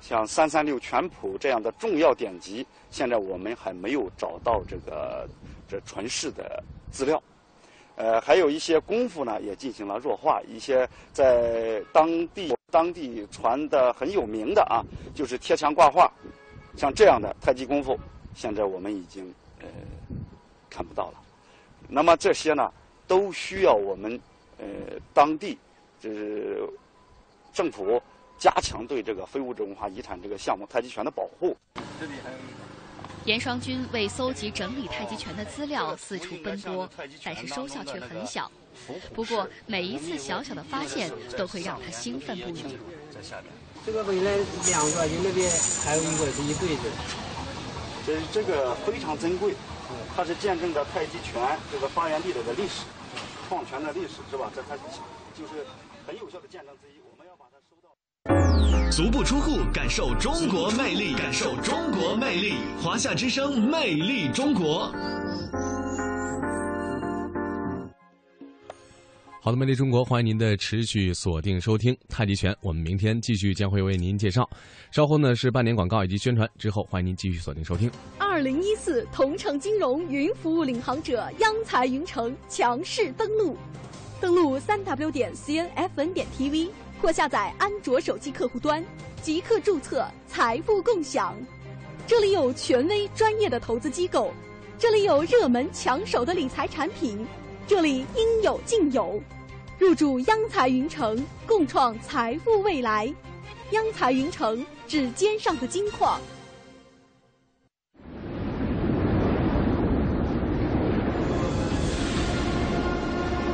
[0.00, 5.28] 像三三六全谱这样的重要典籍，现在我们还没有找到这个
[5.68, 7.22] 这传世的资料。
[7.96, 10.40] 呃，还有一些功夫呢，也进行了弱化。
[10.46, 16.12] 一些在当地当地传的很有名的啊，就是贴墙挂画，
[16.76, 17.98] 像这样的太极功夫，
[18.34, 19.66] 现在我们已经呃
[20.68, 21.14] 看不到了。
[21.88, 22.70] 那么这些呢，
[23.06, 24.20] 都需要我们
[24.58, 24.66] 呃
[25.14, 25.56] 当地
[25.98, 26.68] 就是
[27.56, 27.98] 政府
[28.36, 31.56] 加强对这个非物质文化遗产这个项目太极拳的保护。
[31.98, 32.56] 这里还有一个。
[33.24, 36.86] 严双军为搜集整理太极拳的资料四处奔波，
[37.24, 38.52] 但是收效却很小。
[39.14, 42.76] 不过每一次小小的发现都会让他兴奋不已。
[43.10, 43.50] 在下面，
[43.86, 45.50] 这个本来两个，你那边
[45.82, 46.82] 还有一个是一对子，
[48.06, 49.54] 这这个非常珍贵，
[50.14, 52.84] 它是见证着太极拳这个发源地的历史，
[53.48, 54.52] 创拳的历史是吧？
[54.54, 54.76] 这它
[55.34, 55.64] 就是
[56.06, 57.00] 很有效的见证之一。
[58.90, 62.54] 足不出户，感受中国魅力，感受中国魅力。
[62.82, 64.90] 华夏之声，魅力中国。
[69.42, 72.56] 好的，魅力中国，欢迎您的持续锁定收听太极拳。
[72.62, 74.48] 我们明天继续将会为您介绍。
[74.90, 77.90] 稍后呢是半年广告以及宣传，之后欢迎您继续锁定收听。
[78.18, 83.56] 二零一四同城金融云服务领航者央财云城强势登陆，
[84.20, 86.70] 登录三 w 点 cnfn 点 tv。
[87.00, 88.84] 或下载安卓手机客户端，
[89.22, 91.34] 即刻注册财富共享。
[92.06, 94.32] 这里有权威专业的投资机构，
[94.78, 97.26] 这里有热门抢手的理财产品，
[97.66, 99.20] 这里应有尽有。
[99.78, 103.12] 入驻央财云城，共创财富未来。
[103.72, 106.20] 央财云城，指尖上的金矿。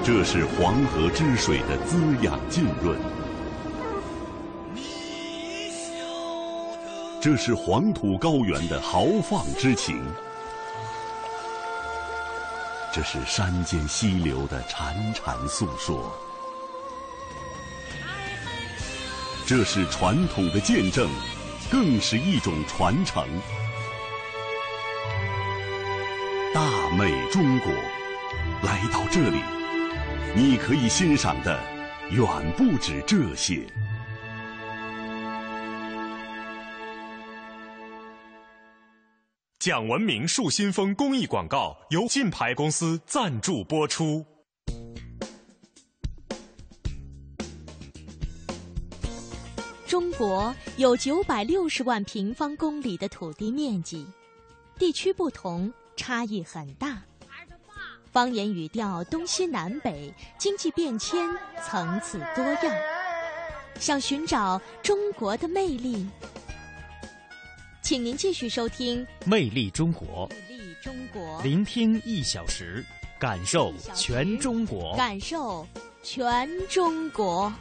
[0.05, 3.21] 这是黄河之水的滋养浸润。
[7.22, 10.04] 这是黄土高原的豪放之情，
[12.92, 16.12] 这是山间溪流的潺潺诉说，
[19.46, 21.08] 这是传统的见证，
[21.70, 23.24] 更是一种传承。
[26.52, 27.72] 大美中国，
[28.64, 29.40] 来到这里，
[30.35, 31.56] 你可以欣赏的
[32.11, 33.64] 远不止这些。
[39.64, 44.27] 讲文明树新风公益广告由金牌公司赞助播出。
[49.87, 54.05] 中国有九百六十万平方公里的土地面积，
[54.81, 57.01] 地区不同，差异很大。
[58.11, 61.31] 方言语调东西南北，经济变迁
[61.64, 62.77] 层次多样。
[63.79, 66.05] 想寻找中国的魅力。
[67.83, 72.83] 请您继续收听《魅力中国》，魅力中国，聆听一小时，
[73.18, 75.66] 感受全中国，感受
[76.01, 77.53] 全中国。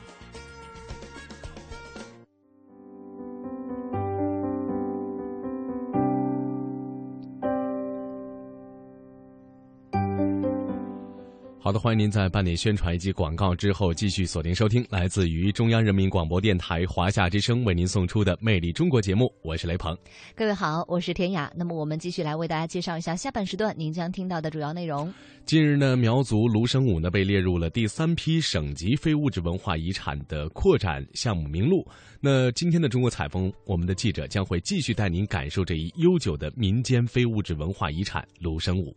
[11.71, 19.97] 好的，欢迎您在半点宣传以及广告之后继续锁定收听来自于中央人民广播电台华夏之声为您送出的《魅力中国》节目，我是雷鹏。
[20.35, 21.49] 各位好，我是田雅。
[21.55, 25.13] 那么我们继续来为大家介绍一下下半时段您将听到的主要内容。
[25.45, 31.87] 近日呢，苗族芦笙舞呢被列入了第三批省级非物质文化遗产的扩展项目名录。
[32.19, 38.93] 那今天的中国采风，我们的记者将会继续带您感受这一悠久的民间非物质文化遗产芦笙舞。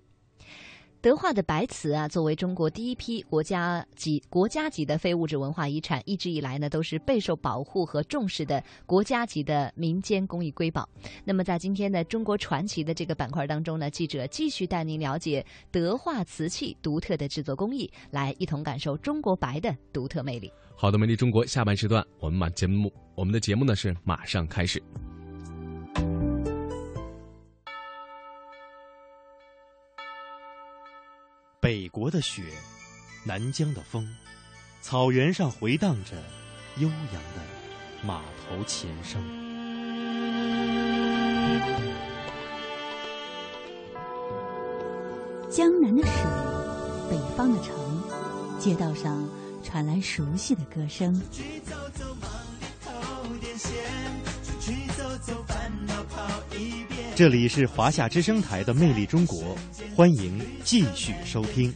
[1.05, 10.89] 德化的白瓷啊，作为中国第一批国家级国家级的非物质文化遗产，一直以来呢都是备受保护和重视的国家级的民间工艺瑰宝。
[11.23, 20.51] 那么在今天的中国传奇的这个板块当中呢，记者继续带您了解德化瓷器独特的制作工艺，来一同感受中国白的独特魅力。
[20.75, 24.83] 好的，美丽中国下半时段，我们把节目我们的节目呢是马上开始。
[31.65, 32.43] 北国的雪，
[33.25, 34.07] 南疆的风，
[34.83, 36.11] 草原上回荡着
[36.77, 37.41] 悠扬的
[38.03, 39.19] 马头琴声。
[45.51, 46.13] 江南的水，
[47.09, 47.75] 北方的城，
[48.59, 49.27] 街道上
[49.63, 51.19] 传来熟悉的歌声。
[57.17, 59.41] 这里是华夏之声台的《魅力中国》，
[59.95, 61.73] 欢迎继续收听。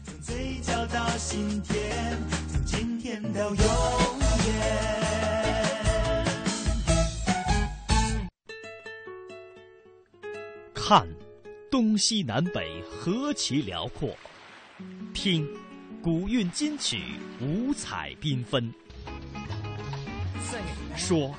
[10.75, 11.07] 看，
[11.71, 14.09] 东西南北何其辽阔；
[15.15, 15.47] 听，
[16.03, 17.01] 古韵今曲
[17.41, 18.61] 五彩缤纷；
[20.97, 21.33] 说，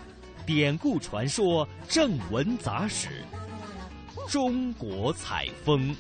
[0.46, 3.10] 典故传说正文杂史。
[4.30, 5.96] 中国采风。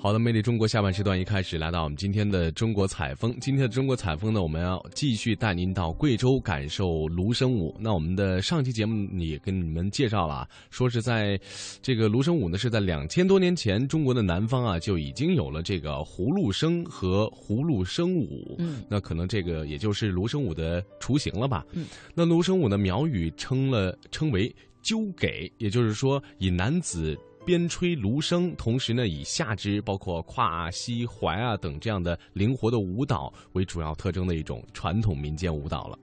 [0.00, 3.36] 好的，魅力中国下半时段一开始来到我们今天的中国采风。
[3.40, 7.76] 今天的中国采风呢，我们要继续带您到贵州感受芦笙舞。
[7.80, 11.38] 那我们的上期节目也跟你们介绍了，说是在
[11.82, 18.54] 这个芦笙舞呢，是在两千多年前，中国的南方啊就已经有了这个葫芦笙和葫芦笙舞。
[18.60, 21.66] 嗯，那可能这个也就是芦笙舞的雏形了吧？
[21.72, 21.84] 嗯，
[22.14, 27.18] 那芦笙舞呢，苗语称了称为纠给，也就是说以男子。
[27.48, 35.98] 边吹芦笙，同时呢，以下肢包括胯、膝、踝啊等这样的灵活的舞蹈为主要特征的一种传统民间舞蹈了。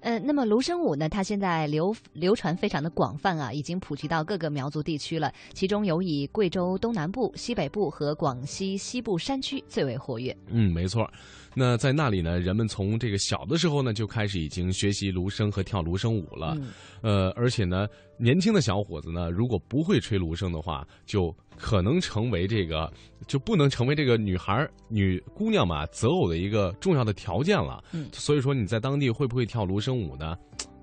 [0.00, 5.32] 呃，那么芦笙舞呢，它现在流流传非常的广泛啊，已经普及到各个苗族地区了。
[5.54, 10.36] 其中有以贵州东南部、西北部和广西西部山区最为活跃。
[10.48, 11.10] 嗯，没错。
[11.54, 16.56] 那在那里呢，人们从这个小的时候呢，就开始已经学习芦笙和跳芦笙舞了。
[17.02, 22.92] 呃，而且呢，年轻的小伙子呢，如果不会吹芦笙的话，就可能成为这个
[23.26, 27.82] 就不能成为这个女孩女姑娘嘛择偶的一个重要的条件了。
[27.92, 30.36] 嗯，所以说你在当地会不会跳芦笙舞呢？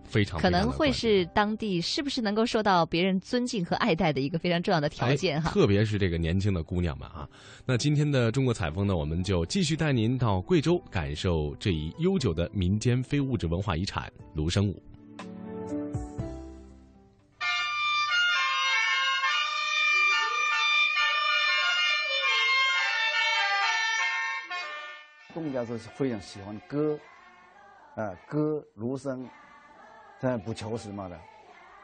[0.07, 5.51] 非常可能会是当地是不是能够受到别人尊敬和爱戴的一个非常重要的条件哈。
[5.51, 7.27] 特别是这个年轻的姑娘们啊。
[7.65, 14.81] 那今天的中国采风呢，我们就继续带您到贵州，感受这一悠久的民间非物质文化遗产芦笙舞。
[25.33, 26.97] 东家是非常喜欢歌，
[27.95, 29.23] 啊，歌芦笙。
[30.19, 31.19] 这不求什么的，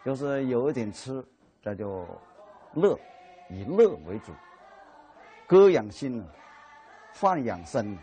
[0.04, 1.24] 就是有一点吃，
[1.62, 2.08] 这就
[2.74, 2.98] 乐，
[3.50, 4.34] 以乐为主。
[5.46, 6.26] 歌养心，
[7.14, 7.96] 饭养生，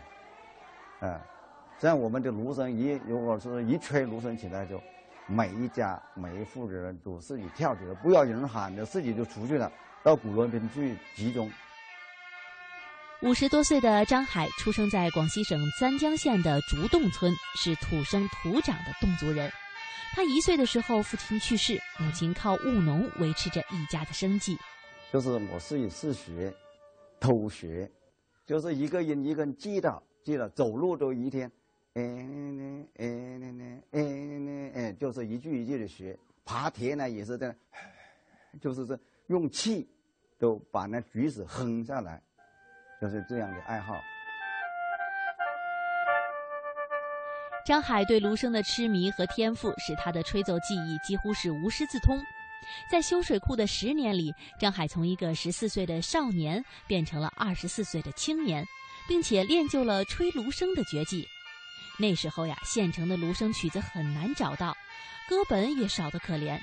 [1.01, 1.19] 啊，
[1.77, 4.81] 这样我们的芦笙一如果是一吹芦笙起来，就
[5.27, 9.69] 每一家每一户人都自己跳起来，不要有人喊着，自己就出去了，
[10.01, 11.51] 到鼓楼边去集中。
[13.21, 19.51] 五十多岁的张海出生在广西省三江县的竹洞村，是土生土长的侗族人。
[20.13, 24.57] 他一岁的时候，父亲去世，母亲靠务农维持着一家的生计。
[25.11, 26.53] 就是我自己自学，
[27.19, 27.89] 偷学，
[28.45, 31.49] 就是一个人一个人记的，记的，走路都一天，
[31.93, 36.17] 哎呢哎呢呢哎呢哎，就是一句一句的学。
[36.43, 37.55] 爬田呢也是这样，
[38.59, 39.87] 就是这用气，
[40.37, 42.21] 都把那句子哼下来，
[43.01, 43.95] 就是这样的爱好。
[47.63, 52.19] 张海对芦笙的痴迷和天赋，使他的吹奏技艺几乎是无师自通。
[52.89, 58.65] 在修水库的十年里，张海从一个十四岁的少年变成了二十四岁的青年，
[59.07, 61.27] 并且练就了吹芦笙的绝技。
[61.99, 64.75] 那时候呀，现成的芦笙曲子很难找到，
[65.29, 66.59] 歌本也少得可怜。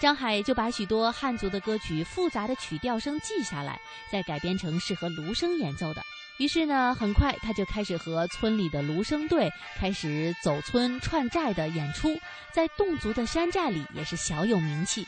[0.00, 3.80] 张海就把许多汉族的歌曲复杂的曲调声记下来，
[4.10, 6.02] 再改编成适合芦笙演奏的。
[6.42, 12.18] 于是呢，很快他就开始和村里的芦笙队开始走村串寨的演出，
[12.52, 15.06] 在侗族的山寨里也是小有名气。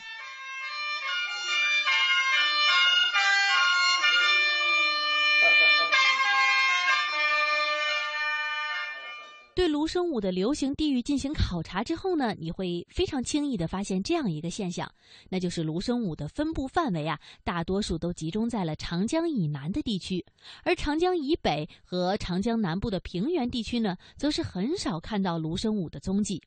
[9.85, 14.91] 对芦笙舞的流行地域进行考察之后呢，你会非常轻易的发现这样一个现象，
[15.29, 20.25] 那就是芦生舞的分布范围啊，大多数都集中在了长江以南的地区，
[20.63, 26.41] 而长江以北和长江南部的平原地区呢，则是很少看到芦生舞的踪迹。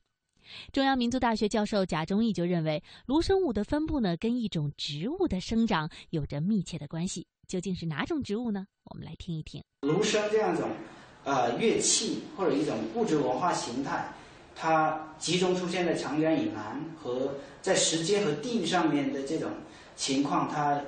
[0.73, 7.25] 中央民族大学教授贾忠义就认为，芦生舞的分布呢，跟一种植物的生长有着密切的关系。
[7.47, 8.67] 究竟是哪种植物呢？
[8.83, 9.63] 我们来听一听。
[9.81, 10.69] 芦笙这样一种。
[11.23, 14.11] 呃，乐器或者一种物质文化形态，
[14.55, 19.49] 它集中出现在长江以南和在时间和地域上面的这种
[19.95, 20.81] 情况，它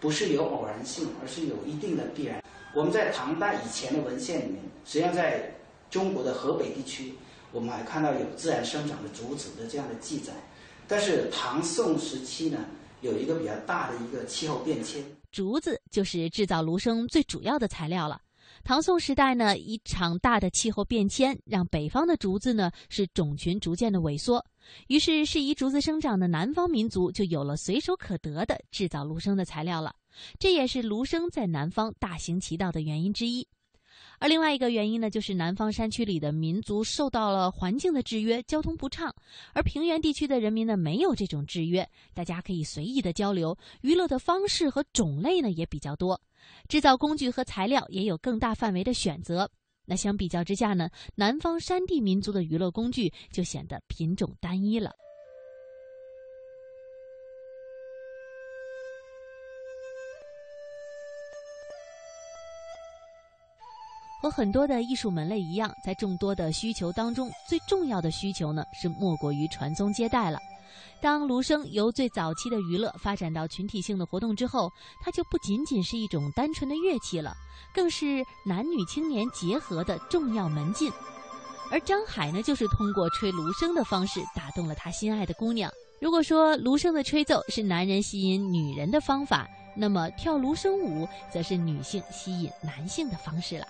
[0.00, 2.42] 不是有偶然性，而是有一定的必然。
[2.74, 5.54] 我们在唐代以前的文献里面，实际上在
[5.90, 7.14] 中国的河北地区，
[7.52, 10.32] 我们还看到有自然生长的竹子的这样的记载。
[10.88, 12.58] 但是唐宋时期呢，
[13.00, 18.20] 有一个比较大的一个气候变迁，竹子就是制造芦笙最主要的材料了。
[18.64, 24.42] 唐宋时代呢，一场大的气候变迁让北方的竹子呢是种群逐渐的萎缩，
[24.88, 29.94] 于是适宜竹子生长的南方民族就有了随手可得的制造芦笙的材料了，
[30.38, 33.46] 这也是芦笙在南方大行其道的原因之一。
[34.18, 39.10] 而另外一个原因呢，就是南方山区里的民族受到了环境的制约，交通不畅；
[39.52, 46.18] 而平原地区的人民呢，没有这种制约，大家可以随意的交流，娱乐的方式和种类呢也比较多，
[46.68, 49.50] 制造工具和材料也有更大范围的选择。
[49.86, 54.90] 那相比较之下呢，南方山地民族的娱乐工具就显得品种单一了。
[64.22, 70.38] 和很多的艺术门类一样，在众多的需求当中，最重要的需求呢，是莫过于传宗接代了。
[71.00, 74.70] 当芦笙由最早期的娱乐发展到群体性的活动之后，
[75.00, 77.34] 它就不仅仅是一种单纯的乐器了，
[77.74, 80.92] 更是男女青年结合的重要门径。
[81.70, 85.70] 而张海呢，就是通过吹芦笙的方式打动了他心爱的姑娘。
[86.00, 93.66] 如果说芦笙的吹奏是男人吸引女人的方法，那么跳芦笙舞则是女性吸引男性的方式了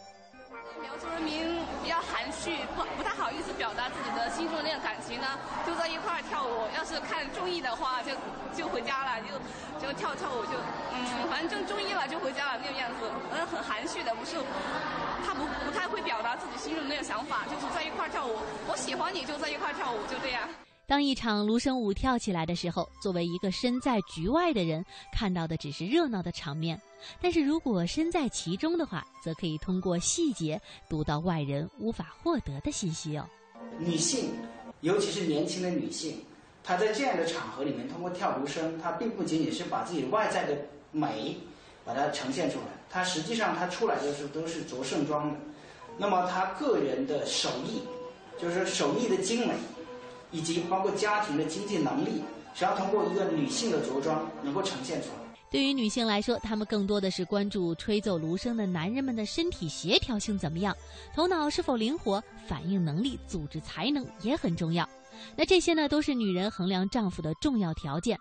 [1.82, 5.26] 比较含蓄，不不太好意思表达自己的心中的那种感情呢，
[5.66, 6.68] 就在一块儿跳舞。
[6.76, 8.12] 要是看综艺的话，就
[8.56, 10.52] 就回家了，就就跳跳舞，就
[10.94, 13.10] 嗯，反正就综艺了，就回家了那个样子。
[13.32, 14.36] 嗯，很含蓄的，不是
[15.26, 18.36] 他不不太会表达自己心中那个想法，就是在一块跳舞。
[18.68, 20.48] 我喜欢你就在一块跳舞，就这样。
[20.86, 26.76] 当一场芦笙舞跳起来的时候，作为一个身在局外的人，看到的只是热闹的场面；
[27.20, 33.26] 但是如果身在其中的话，则可以通过细节读到外人无法获得的信息哦。
[33.78, 34.30] 女性，
[34.82, 36.22] 尤其是年轻的女性，
[36.64, 40.56] 她在这样的场合里面通过跳芦笙，她并不仅仅是把自己外在的
[40.90, 41.36] 美
[41.84, 45.38] 把它呈现出来，她实际上她出来的时候都是着盛装的。
[45.98, 47.82] 那么她个人的手艺，
[48.40, 49.54] 就是手艺的精美。
[50.32, 52.20] 以及包括家庭的经济能力，
[52.56, 55.14] 只要通过一个女性的着装能够呈现出来。
[55.48, 60.76] 对于女性来说，她们更多的是关注吹奏芦笙的男人们的身体协调性怎么样，
[61.14, 64.88] 头脑是否灵活，反应能力、组织才能也很重要。
[65.36, 68.18] 那这些呢，都是女人衡量丈夫的重要条件。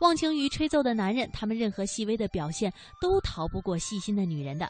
[0.00, 4.68] 忘情于吹奏的男人，他们任何细微的表现都逃不过细心的女人的。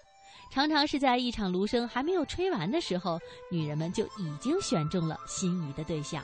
[0.53, 3.19] 常常是在一场芦笙还没有吹完的时候，
[3.51, 6.23] 女人们就已经选中了心仪的对象。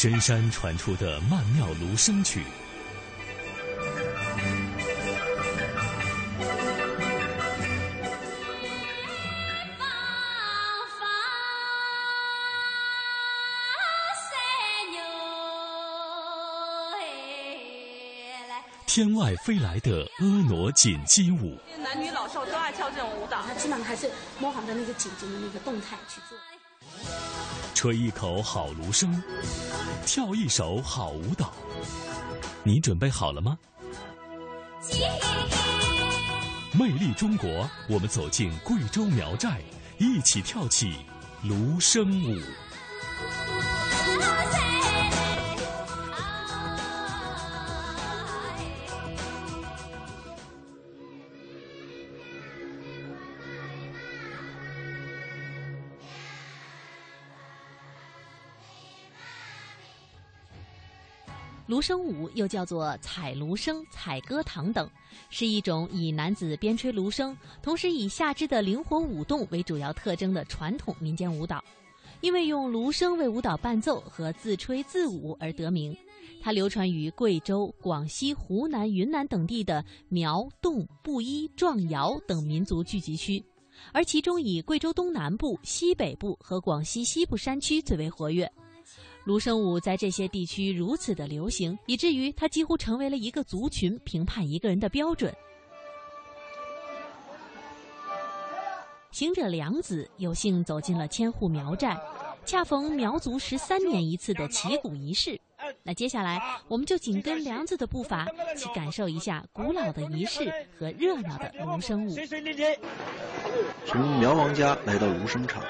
[0.00, 2.44] 深山传出的曼妙芦笙曲。
[18.86, 23.42] 天外飞来的婀娜锦鸡舞，男女老少都爱跳这种舞蹈。
[23.42, 26.38] 他基本上还是模仿着那个锦锦的那个动态去做。
[27.78, 29.08] 吹一口好芦笙，
[30.04, 31.52] 跳一首好舞蹈，
[32.64, 33.56] 你准备好了吗？
[36.72, 39.60] 魅力中国，我们走进贵州苗寨，
[39.96, 41.06] 一起跳起
[41.44, 42.42] 芦笙舞。
[61.68, 64.90] 芦笙舞又叫做采芦笙、采歌堂等，
[65.28, 71.62] 是一种以男子边吹芦笙，同时以下肢的灵活舞动为主要特征的传统民间舞蹈。
[72.22, 75.94] 因为用芦笙为舞蹈伴奏和自吹自舞而得名。
[76.40, 83.44] 它流传于贵州、广西、湖南、云南等地的苗、侗、布依、壮瑶等民族聚集区，
[83.92, 88.50] 而其中以贵州东南部、西北部和广西西部山区最为活跃。
[89.28, 95.30] 芦笙舞在这些地区如此的流行，以至于它几乎成为了一个族群评判一个人的标准。
[99.10, 101.94] 行者梁子有幸走进了千户苗寨，
[102.46, 105.38] 恰逢苗族十三年一次的祈谷仪式。
[105.82, 108.26] 那接下来，我们就紧跟梁子的步伐，
[108.56, 112.16] 去感受一下古老的仪式和热闹的芦笙舞。
[113.84, 115.62] 从苗王家来到芦笙场，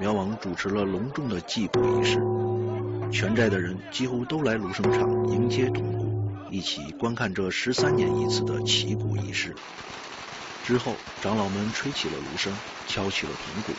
[0.00, 2.20] 苗王主持了隆重的祭谷仪式。
[3.10, 9.56] 全寨的人几乎都来芦笙场迎接铜鼓，一起观看这十三年一次的祈鼓仪式。
[10.62, 12.52] 之后，长老们吹起了芦笙，
[12.86, 13.72] 敲起了铜鼓，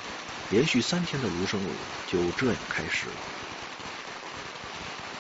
[0.50, 1.70] 连续三天的芦笙舞
[2.08, 3.14] 就这样开始了。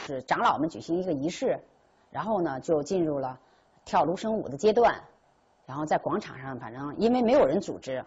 [0.05, 1.57] 是长老们举行一个仪式，
[2.11, 3.39] 然后呢就进入了
[3.85, 5.01] 跳芦笙舞的阶段，
[5.65, 8.03] 然后在广场上，反正因为没有人组织，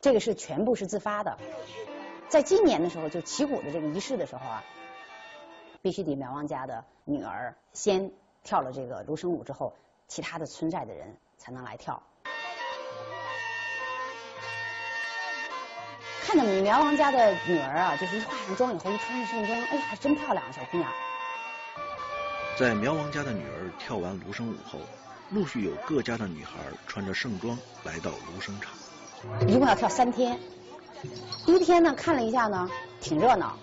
[0.00, 1.38] 这个是全部是自发的。
[2.32, 4.64] 在今年的时候，就起鼓的这个仪式的时候啊。
[5.82, 8.10] 必须得苗王家的女儿先
[8.42, 9.74] 跳了这个芦笙舞之后，
[10.08, 12.02] 其他的村寨的人才能来跳。
[16.24, 20.90] 看着苗王家的女儿啊，就是一化上妆以后，一穿上盛装，哎呀，真漂亮，小姑娘。
[22.58, 24.78] 在苗王家的女儿跳完芦笙舞后，
[25.28, 28.72] 陆续有各家的女孩穿着盛装来到芦笙场。
[29.46, 30.38] 一共要跳三天，
[31.44, 33.56] 第一天呢，看了一下呢，挺热闹。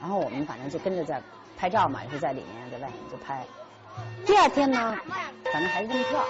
[0.00, 1.20] 然后我们反正就跟着在
[1.56, 3.44] 拍照嘛，也是在里面，在外面就拍。
[4.24, 4.96] 第二天呢，
[5.52, 6.24] 反正还是这么跳，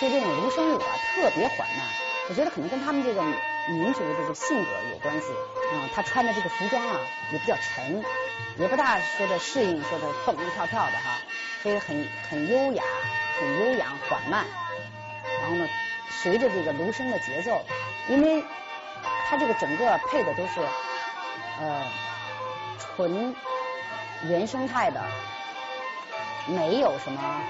[0.00, 1.86] 就这种芦笙舞啊，特别缓慢。
[2.30, 3.22] 我觉得可能跟他们这个
[3.68, 5.26] 民族的这个性格有关系。
[5.74, 6.98] 嗯，他穿的这个服装啊，
[7.30, 8.02] 也比较沉，
[8.56, 11.18] 也不大说的适应说的蹦蹦跳跳的哈，
[11.62, 12.82] 所以很很优雅，
[13.38, 14.46] 很悠扬缓慢。
[15.42, 15.68] 然后呢，
[16.08, 17.62] 随着这个芦笙的节奏，
[18.08, 18.42] 因为
[19.24, 20.60] 它这个整个配的都是
[21.60, 21.86] 呃。
[22.96, 23.34] 纯
[24.28, 25.02] 原生态的，
[26.46, 27.42] 没有什么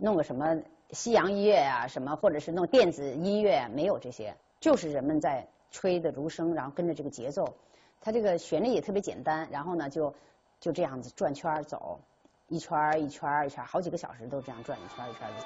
[0.00, 0.56] 弄个什么
[0.92, 7.54] 西洋音乐啊，什么或者是弄电子音乐，没有这些，就是人们在吹的芦笙，然后跟着这个节奏，
[8.00, 10.14] 它这个旋律也特别简单，然后呢就
[10.60, 12.00] 就这样子转圈走，
[12.48, 15.44] 一圈一圈一圈，好几个小时都这样转一圈一圈的。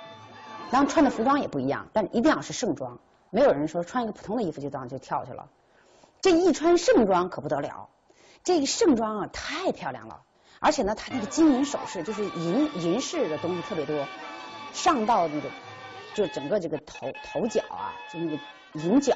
[0.71, 3.01] 然后穿的服装也不一样，但一定要是盛装，
[3.31, 5.49] 没有人说穿一个普通的衣服就当就跳去了，
[6.21, 7.89] 这一穿盛装可不得了。
[8.45, 10.23] 这个盛装啊，太漂亮了，
[10.61, 14.07] 而且呢，它那个金银首饰，就是银银饰的东西特别多，
[14.73, 15.51] 上到那个
[16.15, 18.39] 就整个这个头头角啊，就那个
[18.75, 19.15] 银角，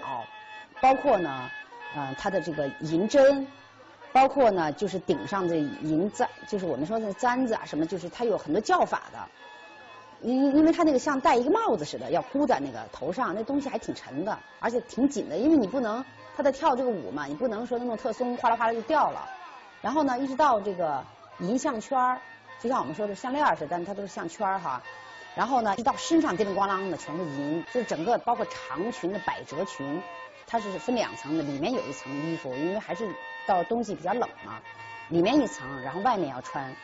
[0.82, 1.50] 包括呢，
[1.94, 3.46] 呃，它的这个银针，
[4.12, 9.18] 包括呢，就是顶上的银簪，就是我们说的簪子啊，什么，就是它有很多叫法的，
[10.22, 16.04] 因因为它那个像戴一个帽子似的，要箍在那个头上，那东西还挺沉的，而且挺紧的，因为你不能。
[16.34, 19.28] 他在跳这个舞嘛，你不能说那么特松，哗啦哗啦就掉了。
[19.82, 21.04] 然后呢，一直到这个
[21.40, 22.18] 银项圈儿，
[22.58, 24.80] 就像我们说的项链似的，但它都是项圈儿哈。
[25.34, 30.02] 然后呢，一到身上叮铃咣啷的全是银，就是整个包括长裙的百褶裙，
[30.46, 33.06] 它是分两层的，里面有一层衣服，因为还是
[33.46, 34.58] 到冬季比较冷嘛，
[35.10, 36.74] 里面一层，然后外面要穿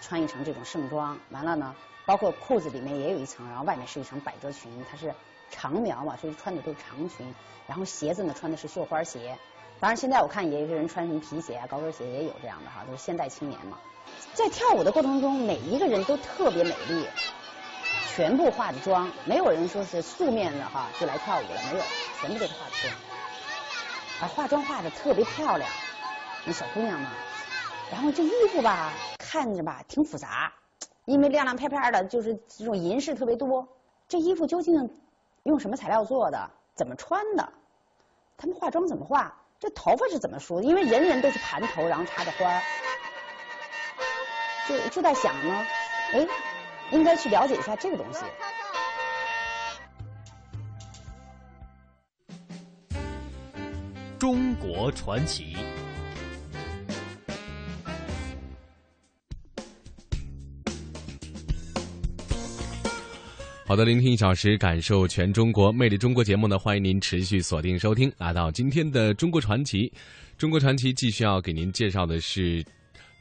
[0.00, 1.16] 穿一层这种盛装。
[1.30, 1.76] 完了呢，
[2.06, 5.14] 包括裤子里面也有一层，然后外面是一层百褶裙，它是。
[5.52, 7.34] 长苗嘛，所以穿的都是长裙，
[7.66, 9.36] 然后鞋子呢穿的是绣花鞋，
[9.80, 13.76] 当然，现在我看也有些人穿什么皮鞋啊、高跟鞋也有这样的哈，都是现代青年嘛。
[14.32, 17.04] 在跳舞的过程中，每一个人都特别美丽，
[18.14, 21.84] 全部化着妆，没有人说是素面的哈就来跳舞了，没有，
[22.20, 22.94] 全部都是化妆，
[24.20, 25.68] 啊，化妆化的特别漂亮，
[26.44, 27.10] 那小姑娘嘛。
[27.90, 30.52] 然后这衣服吧，看着吧挺复杂，
[31.10, 33.66] 因为亮亮片片的，就是这种银饰特别多。
[34.06, 34.88] 这衣服究竟
[35.42, 36.50] 用什么材料做的？
[36.72, 37.52] 怎么穿的？
[38.36, 39.36] 他们化妆怎么化？
[39.58, 40.60] 这头发是怎么梳？
[40.60, 42.62] 因为人人都是盘头，然后插着花儿，
[44.68, 45.66] 就就在想呢，
[46.12, 46.28] 哎，
[46.92, 48.24] 应该去了解一下这个东西。
[54.16, 55.56] 中国传奇。
[63.70, 65.96] 好的，聆听一小时，感受全中国魅力。
[65.96, 69.88] 中国节目呢，欢迎您持续锁定收听，来到今天的中国传奇。
[70.36, 72.64] 中国传奇继续要给您介绍的是，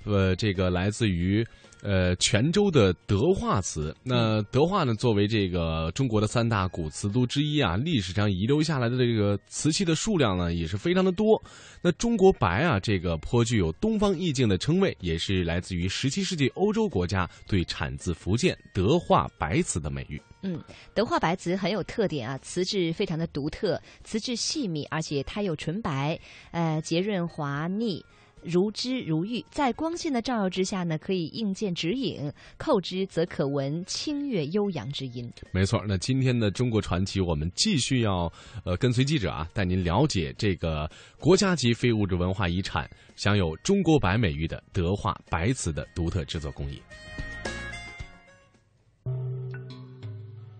[0.05, 1.45] 呃，这个来自于。
[1.81, 11.41] 呃，泉州的德化祠，那德化呢，作为这个中国的三大古瓷都之一啊，历史上遗留下来的这个瓷器的数量呢，也是非常的多。
[11.79, 20.19] 那中国白啊，这个颇具有东方意境的称谓，也是来自于十七世纪欧洲国家对产自福建德化白瓷的美誉。
[20.41, 20.61] 嗯，
[20.93, 26.19] 德化白瓷很有特点啊，瓷质非常的独特，瓷质细密，而且它又纯白，
[26.51, 28.03] 呃，洁润滑腻。
[28.41, 35.29] 如脂如玉，在光线的照耀之下呢，可以映见指影；扣之则可闻清越悠扬之音。
[35.51, 38.31] 没错，那今天的中国传奇，我们继续要
[38.63, 46.81] 呃跟随记者啊，带您了解这个国家级非物质文化遗产、享有“中国白”美誉的德化白瓷的独特制作工艺。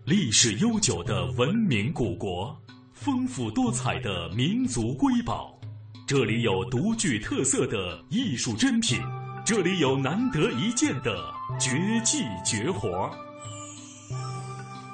[0.09, 2.59] 历史悠久的文明古国，
[2.93, 5.55] 丰富多彩的民族瑰宝。
[6.07, 8.99] 这里有独具特色的艺术珍品，
[9.45, 13.07] 这里有难得一见的绝技绝活。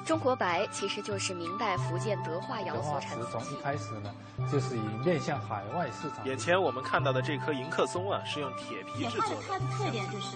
[0.04, 4.14] 中国白其实就是明代福建德化窑所产从一开始呢，
[4.52, 6.26] 就是以面向海外市场。
[6.26, 9.38] 眼前我们看到的这棵迎客松啊，是用铁皮制作的。
[9.48, 10.36] 它的特点就是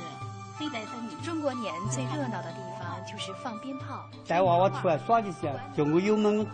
[0.57, 1.21] 黑白分明。
[1.21, 2.68] 中国年最热闹的地方
[3.09, 6.45] 就是放鞭炮，带娃娃出来耍的时候，就我有们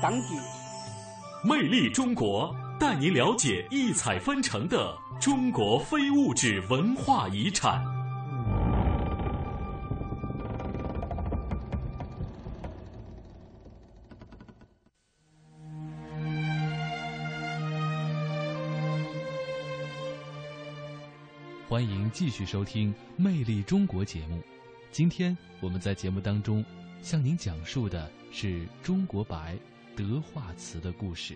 [0.00, 0.40] 当地
[1.44, 2.54] 魅力中国。
[2.80, 7.80] 带您了解异彩纷呈的中国非物质文化遗产。
[21.68, 24.42] 欢迎继续收听《魅力中国》节目。
[24.92, 26.62] 今天我们在节目当中
[27.00, 29.56] 向您讲述的是中国白
[29.96, 31.34] 德化瓷的故事。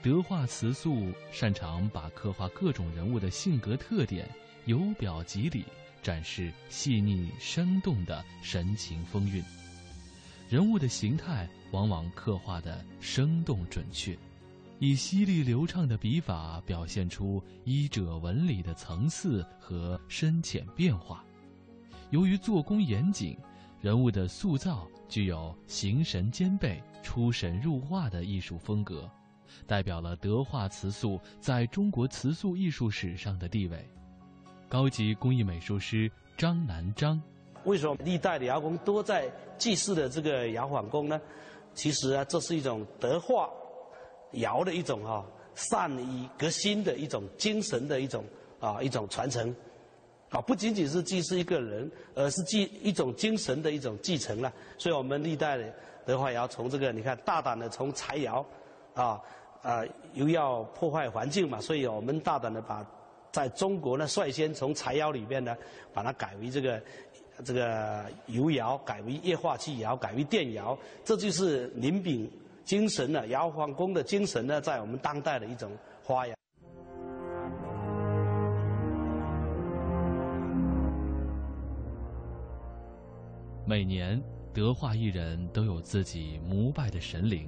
[0.00, 4.26] 德化瓷塑擅长把刻画各种人物的性格特点
[4.64, 5.62] 由表及里，
[6.02, 9.44] 展示细腻生动的神情风韵。
[10.48, 14.16] 人物的形态往往刻画的生动准确，
[14.78, 21.22] 以犀利流畅的笔法表现出衣褶纹理的层次和深浅变化。
[22.10, 23.36] 由于做工严谨，
[23.80, 29.08] 人物的塑造具有形神兼备、出神入化的艺术风格。
[29.66, 33.86] 代表了德化瓷塑在中国瓷塑艺术史上的地位。
[34.68, 37.20] 高级工艺美术师张南章，
[37.64, 41.20] 为什么历代的窑工都在祭祀的这个窑坊工呢？
[41.74, 43.48] 其实啊，这是一种德化
[44.32, 48.24] 窑的一种哈善于革新的一种精神的一种
[48.60, 49.54] 啊一种传承
[50.30, 54.52] 啊，不仅仅是祭祀一个人，而是祭一种精神的一种继承了。
[54.76, 55.72] 所以我们历代的
[56.04, 58.44] 德化窑从这个你看大胆的从柴窑
[58.94, 59.20] 啊。
[59.60, 59.82] 啊，
[60.14, 62.86] 又要破坏环境嘛，所以我们大胆的把
[63.32, 65.54] 在中国呢率先从柴窑里面呢
[65.92, 66.80] 把它改为这个
[67.44, 72.30] 这个油窑，改为液化气窑，改为电窑，这就是林炳
[72.64, 75.72] 精神呢，窑皇宫的精神呢，在我们当代的一种
[76.04, 76.37] 花样。
[83.68, 84.18] 每年
[84.54, 87.46] 德化艺人都有自己膜拜的神灵。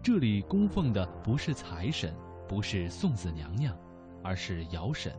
[0.00, 2.14] 这里供奉的不是财神，
[2.46, 3.76] 不是送子娘娘，
[4.22, 5.12] 而是窑神。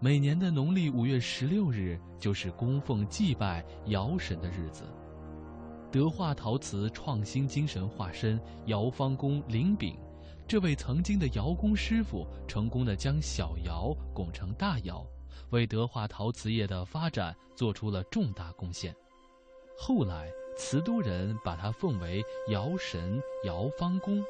[0.00, 4.84] 每年的农历五月十六日就是供奉祭拜窑神的日子。
[5.90, 9.98] 德化陶瓷创新精神化身窑方工林炳，
[10.46, 15.04] 这位曾经的窑工师傅，成功的将小窑拱成大窑，
[15.50, 18.94] 为德化陶瓷业的发展做出了重大贡献。
[19.76, 20.32] 后来。
[20.54, 24.22] 瓷都人把他奉为窑神、窑坊公，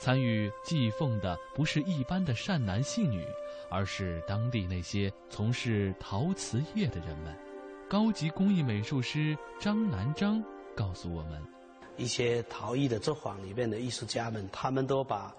[0.00, 3.24] 参与祭奉的不是一般的善男信女，
[3.70, 7.32] 而是当地那些从事陶瓷业的人们。
[7.88, 10.42] 高级工艺美术师张南章
[10.74, 11.40] 告诉我们，
[11.96, 15.32] 一些陶艺的作坊里面的艺术家们，他们都把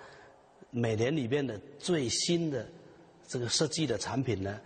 [0.70, 2.66] 每年里面的最新的
[3.28, 4.58] 这个设计的产品呢，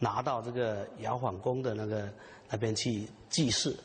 [0.00, 2.12] 拿到这个窑坊宫的那个
[2.50, 3.76] 那边去祭祀，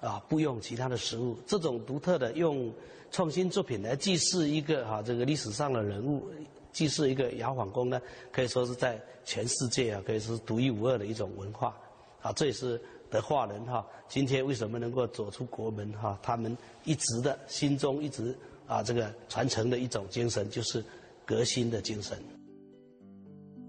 [0.00, 2.72] 啊，不用其他的食物，这种独特的用。
[3.10, 6.26] 创新作品来祭祀一个哈这个历史上的人物，
[6.72, 11.76] 祭祀一个摇晃宫呢，可以说是在全世界啊，可以说是独一无二的一种文化，
[12.20, 18.36] 啊，这也是德化人哈今天为什么能够走出国门哈，他们一直的心中一直
[18.66, 20.84] 啊这个传承的一种精神，就是
[21.24, 22.18] 革新的精神。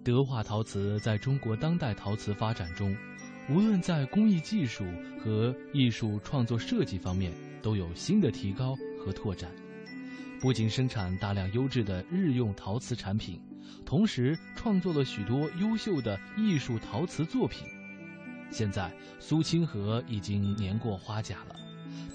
[0.04, 2.98] 德化陶瓷在中国当代陶瓷发展中，
[3.50, 4.84] 无论在工艺技术
[5.20, 7.32] 和艺术创作设计方面，
[7.62, 8.76] 都有新的提高。
[9.06, 9.52] 和拓展，
[10.42, 13.40] 不仅生产大量优质的日用陶瓷产品，
[13.86, 17.68] 同时创作了许多优秀的艺术陶瓷作品。
[18.50, 21.56] 现在苏清河已经年过花甲了，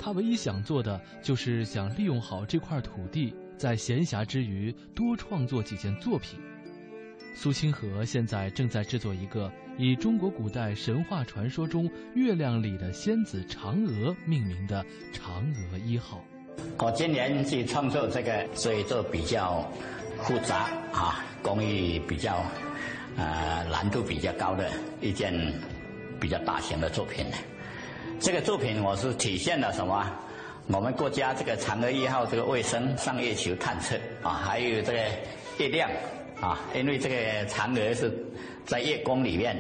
[0.01, 6.41] 他唯一想做的就是想利用好这块土地，在闲暇之余多创作几件作品。
[7.35, 16.23] 苏清河现在正在制作一个以中国古代神话传说中月亮里的仙子嫦娥命名的嫦娥一号。
[16.79, 19.67] 我今年去创作这个，所以做比较
[20.23, 22.45] 复杂啊，工艺比较
[23.17, 24.71] 呃难度比较高的
[25.01, 25.33] 一件
[26.21, 27.25] 比较大型的作品。
[28.19, 30.05] 这个作品我是体现了什么？
[30.67, 34.99] 我们国家这个嫦娥一号这个卫星上月球探测啊，还有这个
[35.59, 35.91] 月亮
[36.41, 38.13] 啊，因为这个嫦娥是
[38.67, 39.57] 在月宫里面，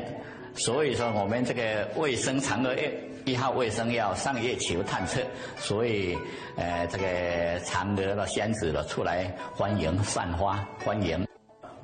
[0.55, 2.93] 所以说我们这个卫星嫦娥月。
[3.27, 5.21] 一号卫星要上月球探测，
[5.59, 6.17] 所以，
[6.57, 11.29] 呃，这个嫦娥的仙子了出来欢迎散花欢迎。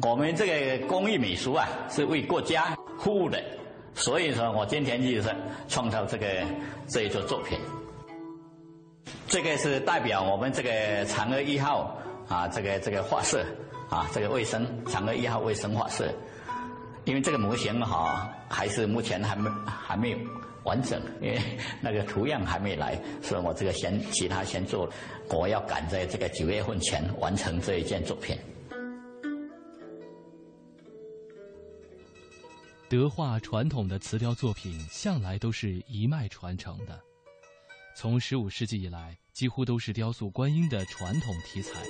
[0.00, 0.46] 我们这
[0.78, 3.40] 个工艺美术啊，是为国家服务的，
[3.94, 5.28] 所以说我今天就是
[5.68, 6.26] 创造这个
[6.88, 7.58] 这一座作品。
[9.28, 13.44] 这个是代表我们这个嫦娥一号啊，这个这个画色
[13.88, 16.12] 啊，这个卫生嫦娥一号卫生画色，
[17.04, 20.18] 因为这个模型哈，还是目前还没还没有。
[20.64, 21.40] 完整，因为
[21.80, 24.90] 那个图样还没来，所以我这个先其他先做，
[25.30, 28.36] 我要赶在这个九月份前完成这一件作品。
[32.88, 37.00] 德化传统的瓷雕作品向来都是一脉传承的，
[37.96, 41.80] 从十五世纪以来，几乎都是雕塑观音的传统题材，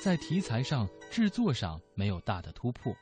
[0.00, 2.94] 在题材上、制作上没有大的突破。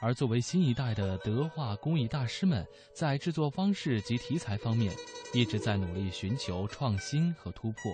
[0.00, 4.94] 而作为新一代的德化工艺大师们，在制作方式及题材方面，
[5.32, 7.92] 一直在努力寻求创新和突破。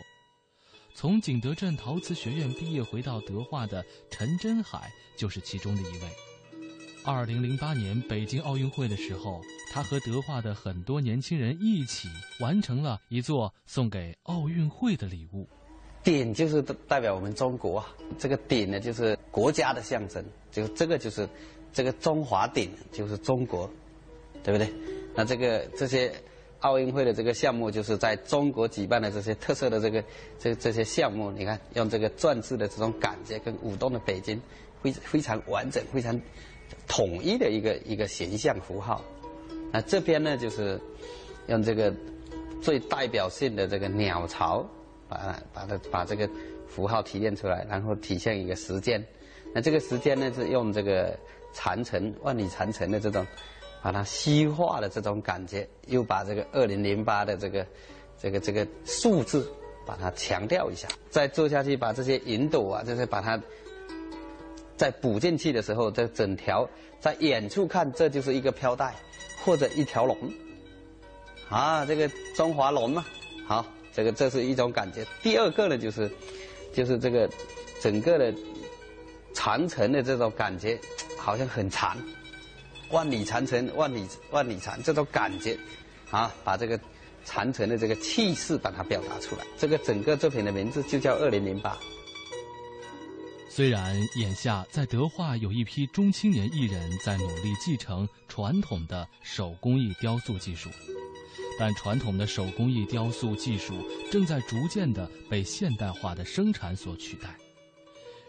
[0.95, 6.11] 从景德镇陶瓷学院毕业回到德化的陈真海就是其中的一位。
[7.05, 12.09] 二零零八年北京奥运会的时候，他和德化的很多年轻人一起
[12.41, 15.49] 完成了一座送给奥运会的礼物。
[16.05, 17.85] 鼎就是代表我们中国，
[18.19, 21.29] 这个鼎呢就是国家的象征，就这个就是。
[21.77, 23.69] 这个中华鼎就是中国，
[24.45, 24.73] 对不对？
[25.13, 26.13] 那这个这些
[26.61, 30.05] 奥运会的这个项目，就是在中国举办的这些特色的这个
[30.39, 34.41] 这这些项目，你看用这个篆字的这种感觉，跟舞动的北京
[34.81, 36.17] 非非常完整、非常
[36.87, 39.03] 统一的一个一个形象符号。
[39.73, 40.81] 那这边呢，就是
[41.49, 41.93] 用这个
[42.63, 44.65] 最代表性的这个鸟巢，
[45.09, 46.29] 把把它把这个
[46.67, 49.05] 符号提炼出来，然后体现一个时间。
[49.55, 51.17] 那这个时间呢，是用这个。
[51.57, 53.25] 长城万里长城的这种，
[53.81, 57.65] 把它虚化的这种感觉，又把这个二零零八的这个
[58.19, 59.49] 这个这个数字
[59.87, 63.41] 把它强调一下，再做下去，把这些云朵啊，就是把它
[64.77, 68.93] 再补进去的时候，这整条在远处看，这就是一个飘带
[69.45, 70.19] 或者一条龙
[71.49, 73.05] 啊，这个中华龙嘛，
[73.47, 73.65] 好，
[73.95, 75.07] 这个这是一种感觉。
[75.23, 76.11] 第二个呢，就是
[76.73, 77.31] 就是这个
[77.81, 78.35] 整个的
[79.33, 80.79] 长城的这种感觉。
[81.17, 81.97] 好像很长，
[82.91, 85.57] 万里长城，万里万里长，这种感觉，
[86.11, 86.79] 啊，把这个
[87.25, 89.47] 长城的这个气势把它表达出来。
[89.57, 91.79] 这个整个作品的名字就叫二零零八。
[93.57, 100.69] 虽然眼下在德化有一批中青年艺人在努力继承传统的手工艺雕塑技术，
[101.57, 103.75] 但传统的手工艺雕塑技术
[104.11, 107.39] 正在逐渐的被现代化的生产所取代。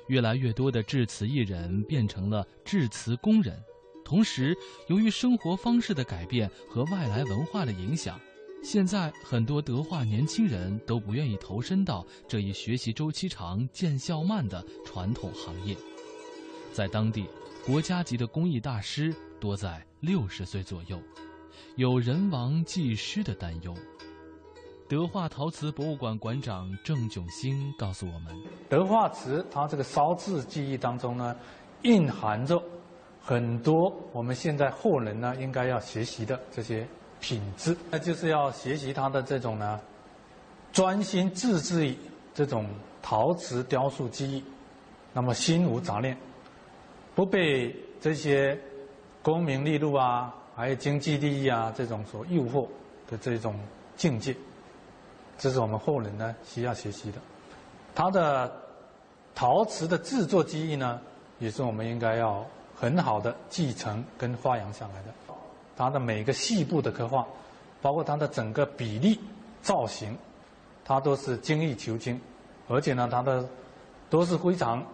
[0.09, 3.59] 越来越多的制瓷艺人变成了制瓷工人，
[4.03, 4.55] 同时，
[4.89, 8.21] 由于生活方式的改变和外来文化的影响，
[8.63, 15.75] 现在很多德化年轻人都不愿意投身到这一学习周期长、见效慢的传统行业。
[16.73, 17.25] 在当地，
[17.65, 20.99] 国家级的工艺大师多在六十岁左右，
[21.75, 23.73] 有人亡技失的担忧。
[24.87, 28.35] 德化陶瓷博物馆馆长郑炯兴告诉我们：
[28.69, 31.35] 德化瓷它这个烧制技艺当中呢，
[31.83, 32.61] 蕴含着
[33.21, 36.87] 很多我们现在后人呢应该要学习的这些
[37.25, 39.81] 品质，那就是要学习他的这种呢，
[40.71, 41.97] 专心致志于
[42.35, 42.67] 这种
[43.01, 44.43] 陶瓷雕塑技艺，
[45.11, 46.15] 那么心无杂念，
[47.15, 48.55] 不被这些
[49.23, 52.67] 功名利禄啊，还有经济利益啊这种所诱惑
[53.09, 53.59] 的这种
[53.97, 54.35] 境界。
[55.39, 57.17] 这是我们后人呢需要学习的，
[57.95, 58.53] 他的
[59.33, 61.01] 陶瓷的制作技艺呢，
[61.39, 62.45] 也是我们应该要
[62.75, 65.34] 很好的继承跟发扬下来的。
[65.75, 67.25] 它的每个细部的刻画，
[67.81, 69.19] 包括它的整个比例、
[69.61, 70.17] 造型，
[70.83, 72.19] 它都是精益求精，
[72.67, 73.47] 而且呢，它的
[74.09, 74.85] 都是非常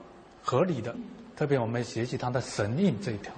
[0.44, 0.96] 合理的。
[1.36, 3.34] 特别我们学习它的神印这一条，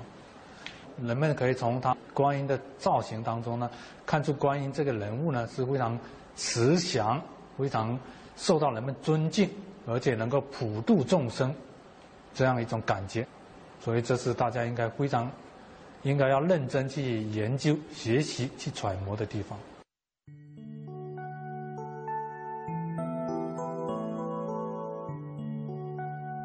[1.01, 3.69] 人们可以从它观音的造型当中呢，
[4.05, 5.97] 看出观音这个人物呢是非常。
[6.35, 7.21] 慈祥，
[7.59, 7.95] 非常
[8.35, 9.47] 受到人们尊敬，
[9.85, 11.53] 而且能够普度众生，
[12.33, 13.23] 这样一种感觉，
[13.79, 15.31] 所以这是大家应该非常
[16.03, 19.57] 应该要认真去研究、学习、去揣摩的地方。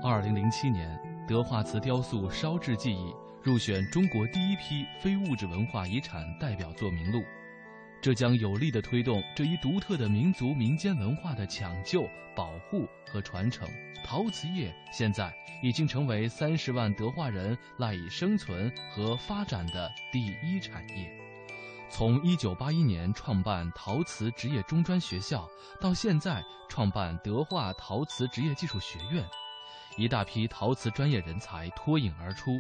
[0.05, 0.99] 二零零七年，
[1.29, 7.21] 德化瓷雕塑烧制技艺入选中国第一批非物质文化遗产代表作名录。
[8.01, 13.69] 这将有力地推动这一独特的民族民间文化的抢救、保护和传承。
[14.05, 21.11] 陶瓷业现在已经成为三十万德化人赖以生存和发展的第一产业。
[21.91, 25.49] 从一九八一年创办陶瓷职业中专学校，
[25.81, 29.25] 到现在创办德化陶瓷职业技术学院，
[29.97, 32.59] 一大批陶瓷专业人才脱颖而出，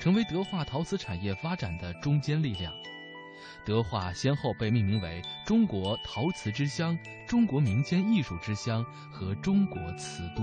[0.00, 2.72] 成为德化陶瓷产业发展的中坚力量。
[3.64, 10.42] 德化先后被命名为“中国陶瓷之乡”“中国民间艺术之乡”和“中国瓷都”。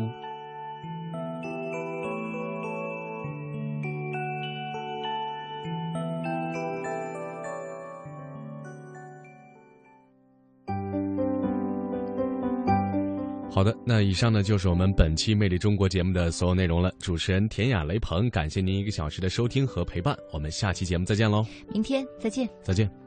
[13.49, 16.93] 好的，那以上呢就是我们本期《魅力中国》节目的所有内容了。
[16.99, 20.15] 主持人田雅、雷鹏，感谢您一个小时的收听和陪伴。
[20.31, 21.43] 我们下期节目再见喽！
[21.73, 23.06] 明天再见，再见。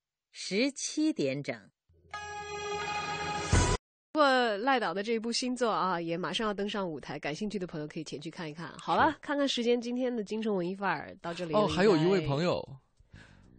[0.31, 1.55] 十七点整。
[4.13, 8.73] 不过赖导的这一部新作啊，也马上要登上舞台，感兴趣的朋友可以前去看一看。
[8.77, 11.53] 好了，看看时间，今天的京城文艺范儿到这里。
[11.53, 12.65] 哦，还有一位朋友，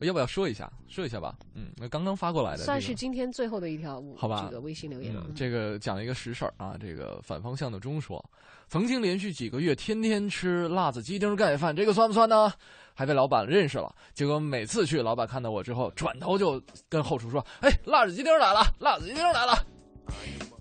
[0.00, 0.70] 要不要说一下？
[0.88, 1.36] 说一下吧。
[1.54, 4.46] 嗯，那刚刚发过来的，算是今天最后的一条好吧？
[4.46, 5.14] 这个微信留言。
[5.34, 8.22] 这个讲一个实事儿啊，这个反方向的钟说，
[8.68, 12.52] 曾经连续几个月天天吃辣子鸡丁盖饭，这个算不算呢？
[12.94, 19.54] 还被老板认识了，结果每次去，老板看到我之后，转头就跟后厨说：“哎，辣子鸡丁来了，辣子鸡丁来了。”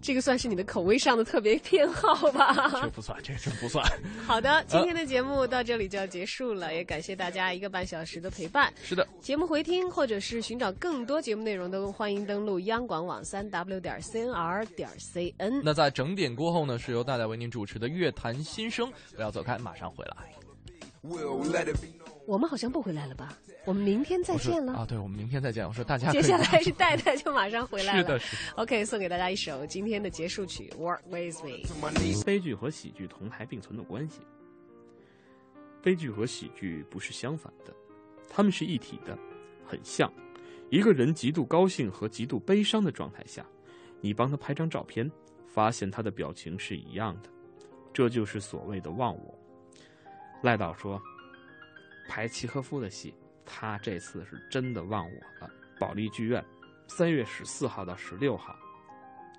[0.02, 2.72] 这个算是你的口味上的特别偏好吧？
[2.82, 3.86] 这不算，这真不算。
[4.26, 8.74] 好的，今天的节目到这里就要结束了，也感谢大家一个半小时的陪伴。
[8.82, 15.62] 是的，节目回听或者是寻找更多节目内容，都欢迎登录央广网三 w 点 cnr 点 cn。
[15.64, 20.16] 那在整点过后呢，是由大家为您主持的《乐坛新生》，不要走开，马上回来。
[22.28, 23.38] 我们好像不回来了吧？
[23.65, 24.86] 我们明天再见了啊！
[24.88, 25.67] 对，我们明天再见。
[25.67, 27.99] 我说大家接下来是戴戴就马上回来了。
[28.01, 28.19] 是的
[28.55, 31.63] ，OK，送给大家一首今天的结束曲《Work With Me》。
[32.24, 34.22] 悲剧和喜剧同台并存的关系，
[35.84, 37.74] 悲剧和喜剧不是相反的，
[38.30, 39.17] 它们是一体的。
[39.65, 40.11] 很像。
[40.69, 43.45] 一个人极度高兴和极度悲伤的状态下，
[43.99, 45.09] 你帮他拍张照片，
[45.45, 47.30] 发现他的表情是一样的，
[47.93, 49.38] 这就是所谓的忘我。
[50.41, 51.01] 赖导说，
[52.08, 53.14] 排契诃夫的戏，
[53.45, 55.52] 他这次是真的忘我了。
[55.80, 56.43] 保利剧院，
[56.88, 58.56] 三月十四号到十六号，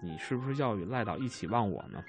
[0.03, 2.03] 你是不是要与赖导一起忘我呢？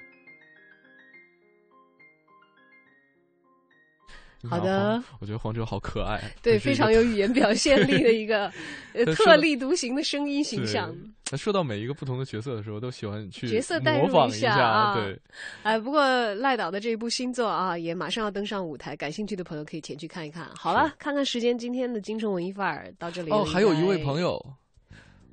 [4.49, 8.51] 好的，我觉得黄哲好可爱，对，非常有语言表现力的一个
[8.93, 10.93] 呃特立独行的声音形象。
[11.25, 14.95] 他说到每一个不同的角色的时候，都喜欢去角色代入一下啊。
[14.95, 15.19] 对，
[15.63, 16.03] 哎，不过
[16.35, 20.47] 赖导的这一部新作啊，也马上要登上舞台，感兴趣的朋友可以前去看一看。
[20.55, 23.31] 好了，看看时间，今天的京城文艺范儿到这里。
[23.31, 24.39] 哦，还有一位朋友。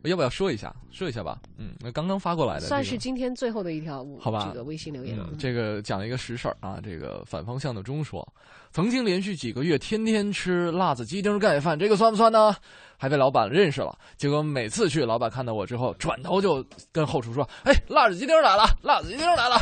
[0.09, 0.75] 要不要说一下？
[0.91, 1.39] 说一下吧。
[1.59, 4.49] 嗯，那刚刚发过来的，算是今天最后的一条，好吧？
[4.49, 6.81] 这个微信留言，这个讲一个实事儿啊。
[6.83, 8.27] 这个反方向的钟说，
[8.73, 12.55] 曾经连续几个月天天吃辣子鸡丁盖饭，这个算不算呢？
[12.97, 13.97] 还被老板认识了。
[14.17, 19.57] 结果每次去，老板看到我之后，转头就跟后厨说：“哎，辣子鸡丁来了，辣子鸡丁来了。”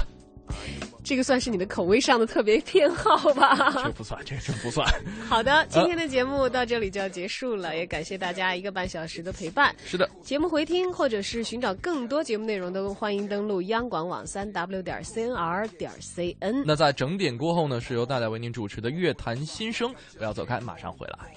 [1.05, 3.73] 这个算是你的口味上的特别偏好吧？
[3.83, 4.87] 这不算，这真不算。
[5.27, 9.75] 好的，今天的节目到这里就要结束了，也感谢大家一个半小时的陪伴。
[9.87, 16.63] 是的，节目回听或者是寻找更多节目内容，都欢迎登录央广网三 w 点 cnr 点 cn。
[16.67, 21.35] 那在整点过后呢，是由大家为您主持的《乐坛新生》，不要走开，马上回来。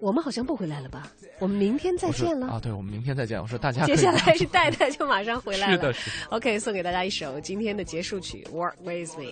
[0.00, 1.06] 我们好像不回来了吧？
[1.38, 2.60] 我们明天再见了啊！
[2.60, 3.40] 对，我们明天再见。
[3.40, 5.72] 我说大家 接下来是戴戴就马上回来了。
[5.72, 6.10] 是的，是。
[6.30, 9.24] OK，送给大家一首今天的结束曲《Work With Me》。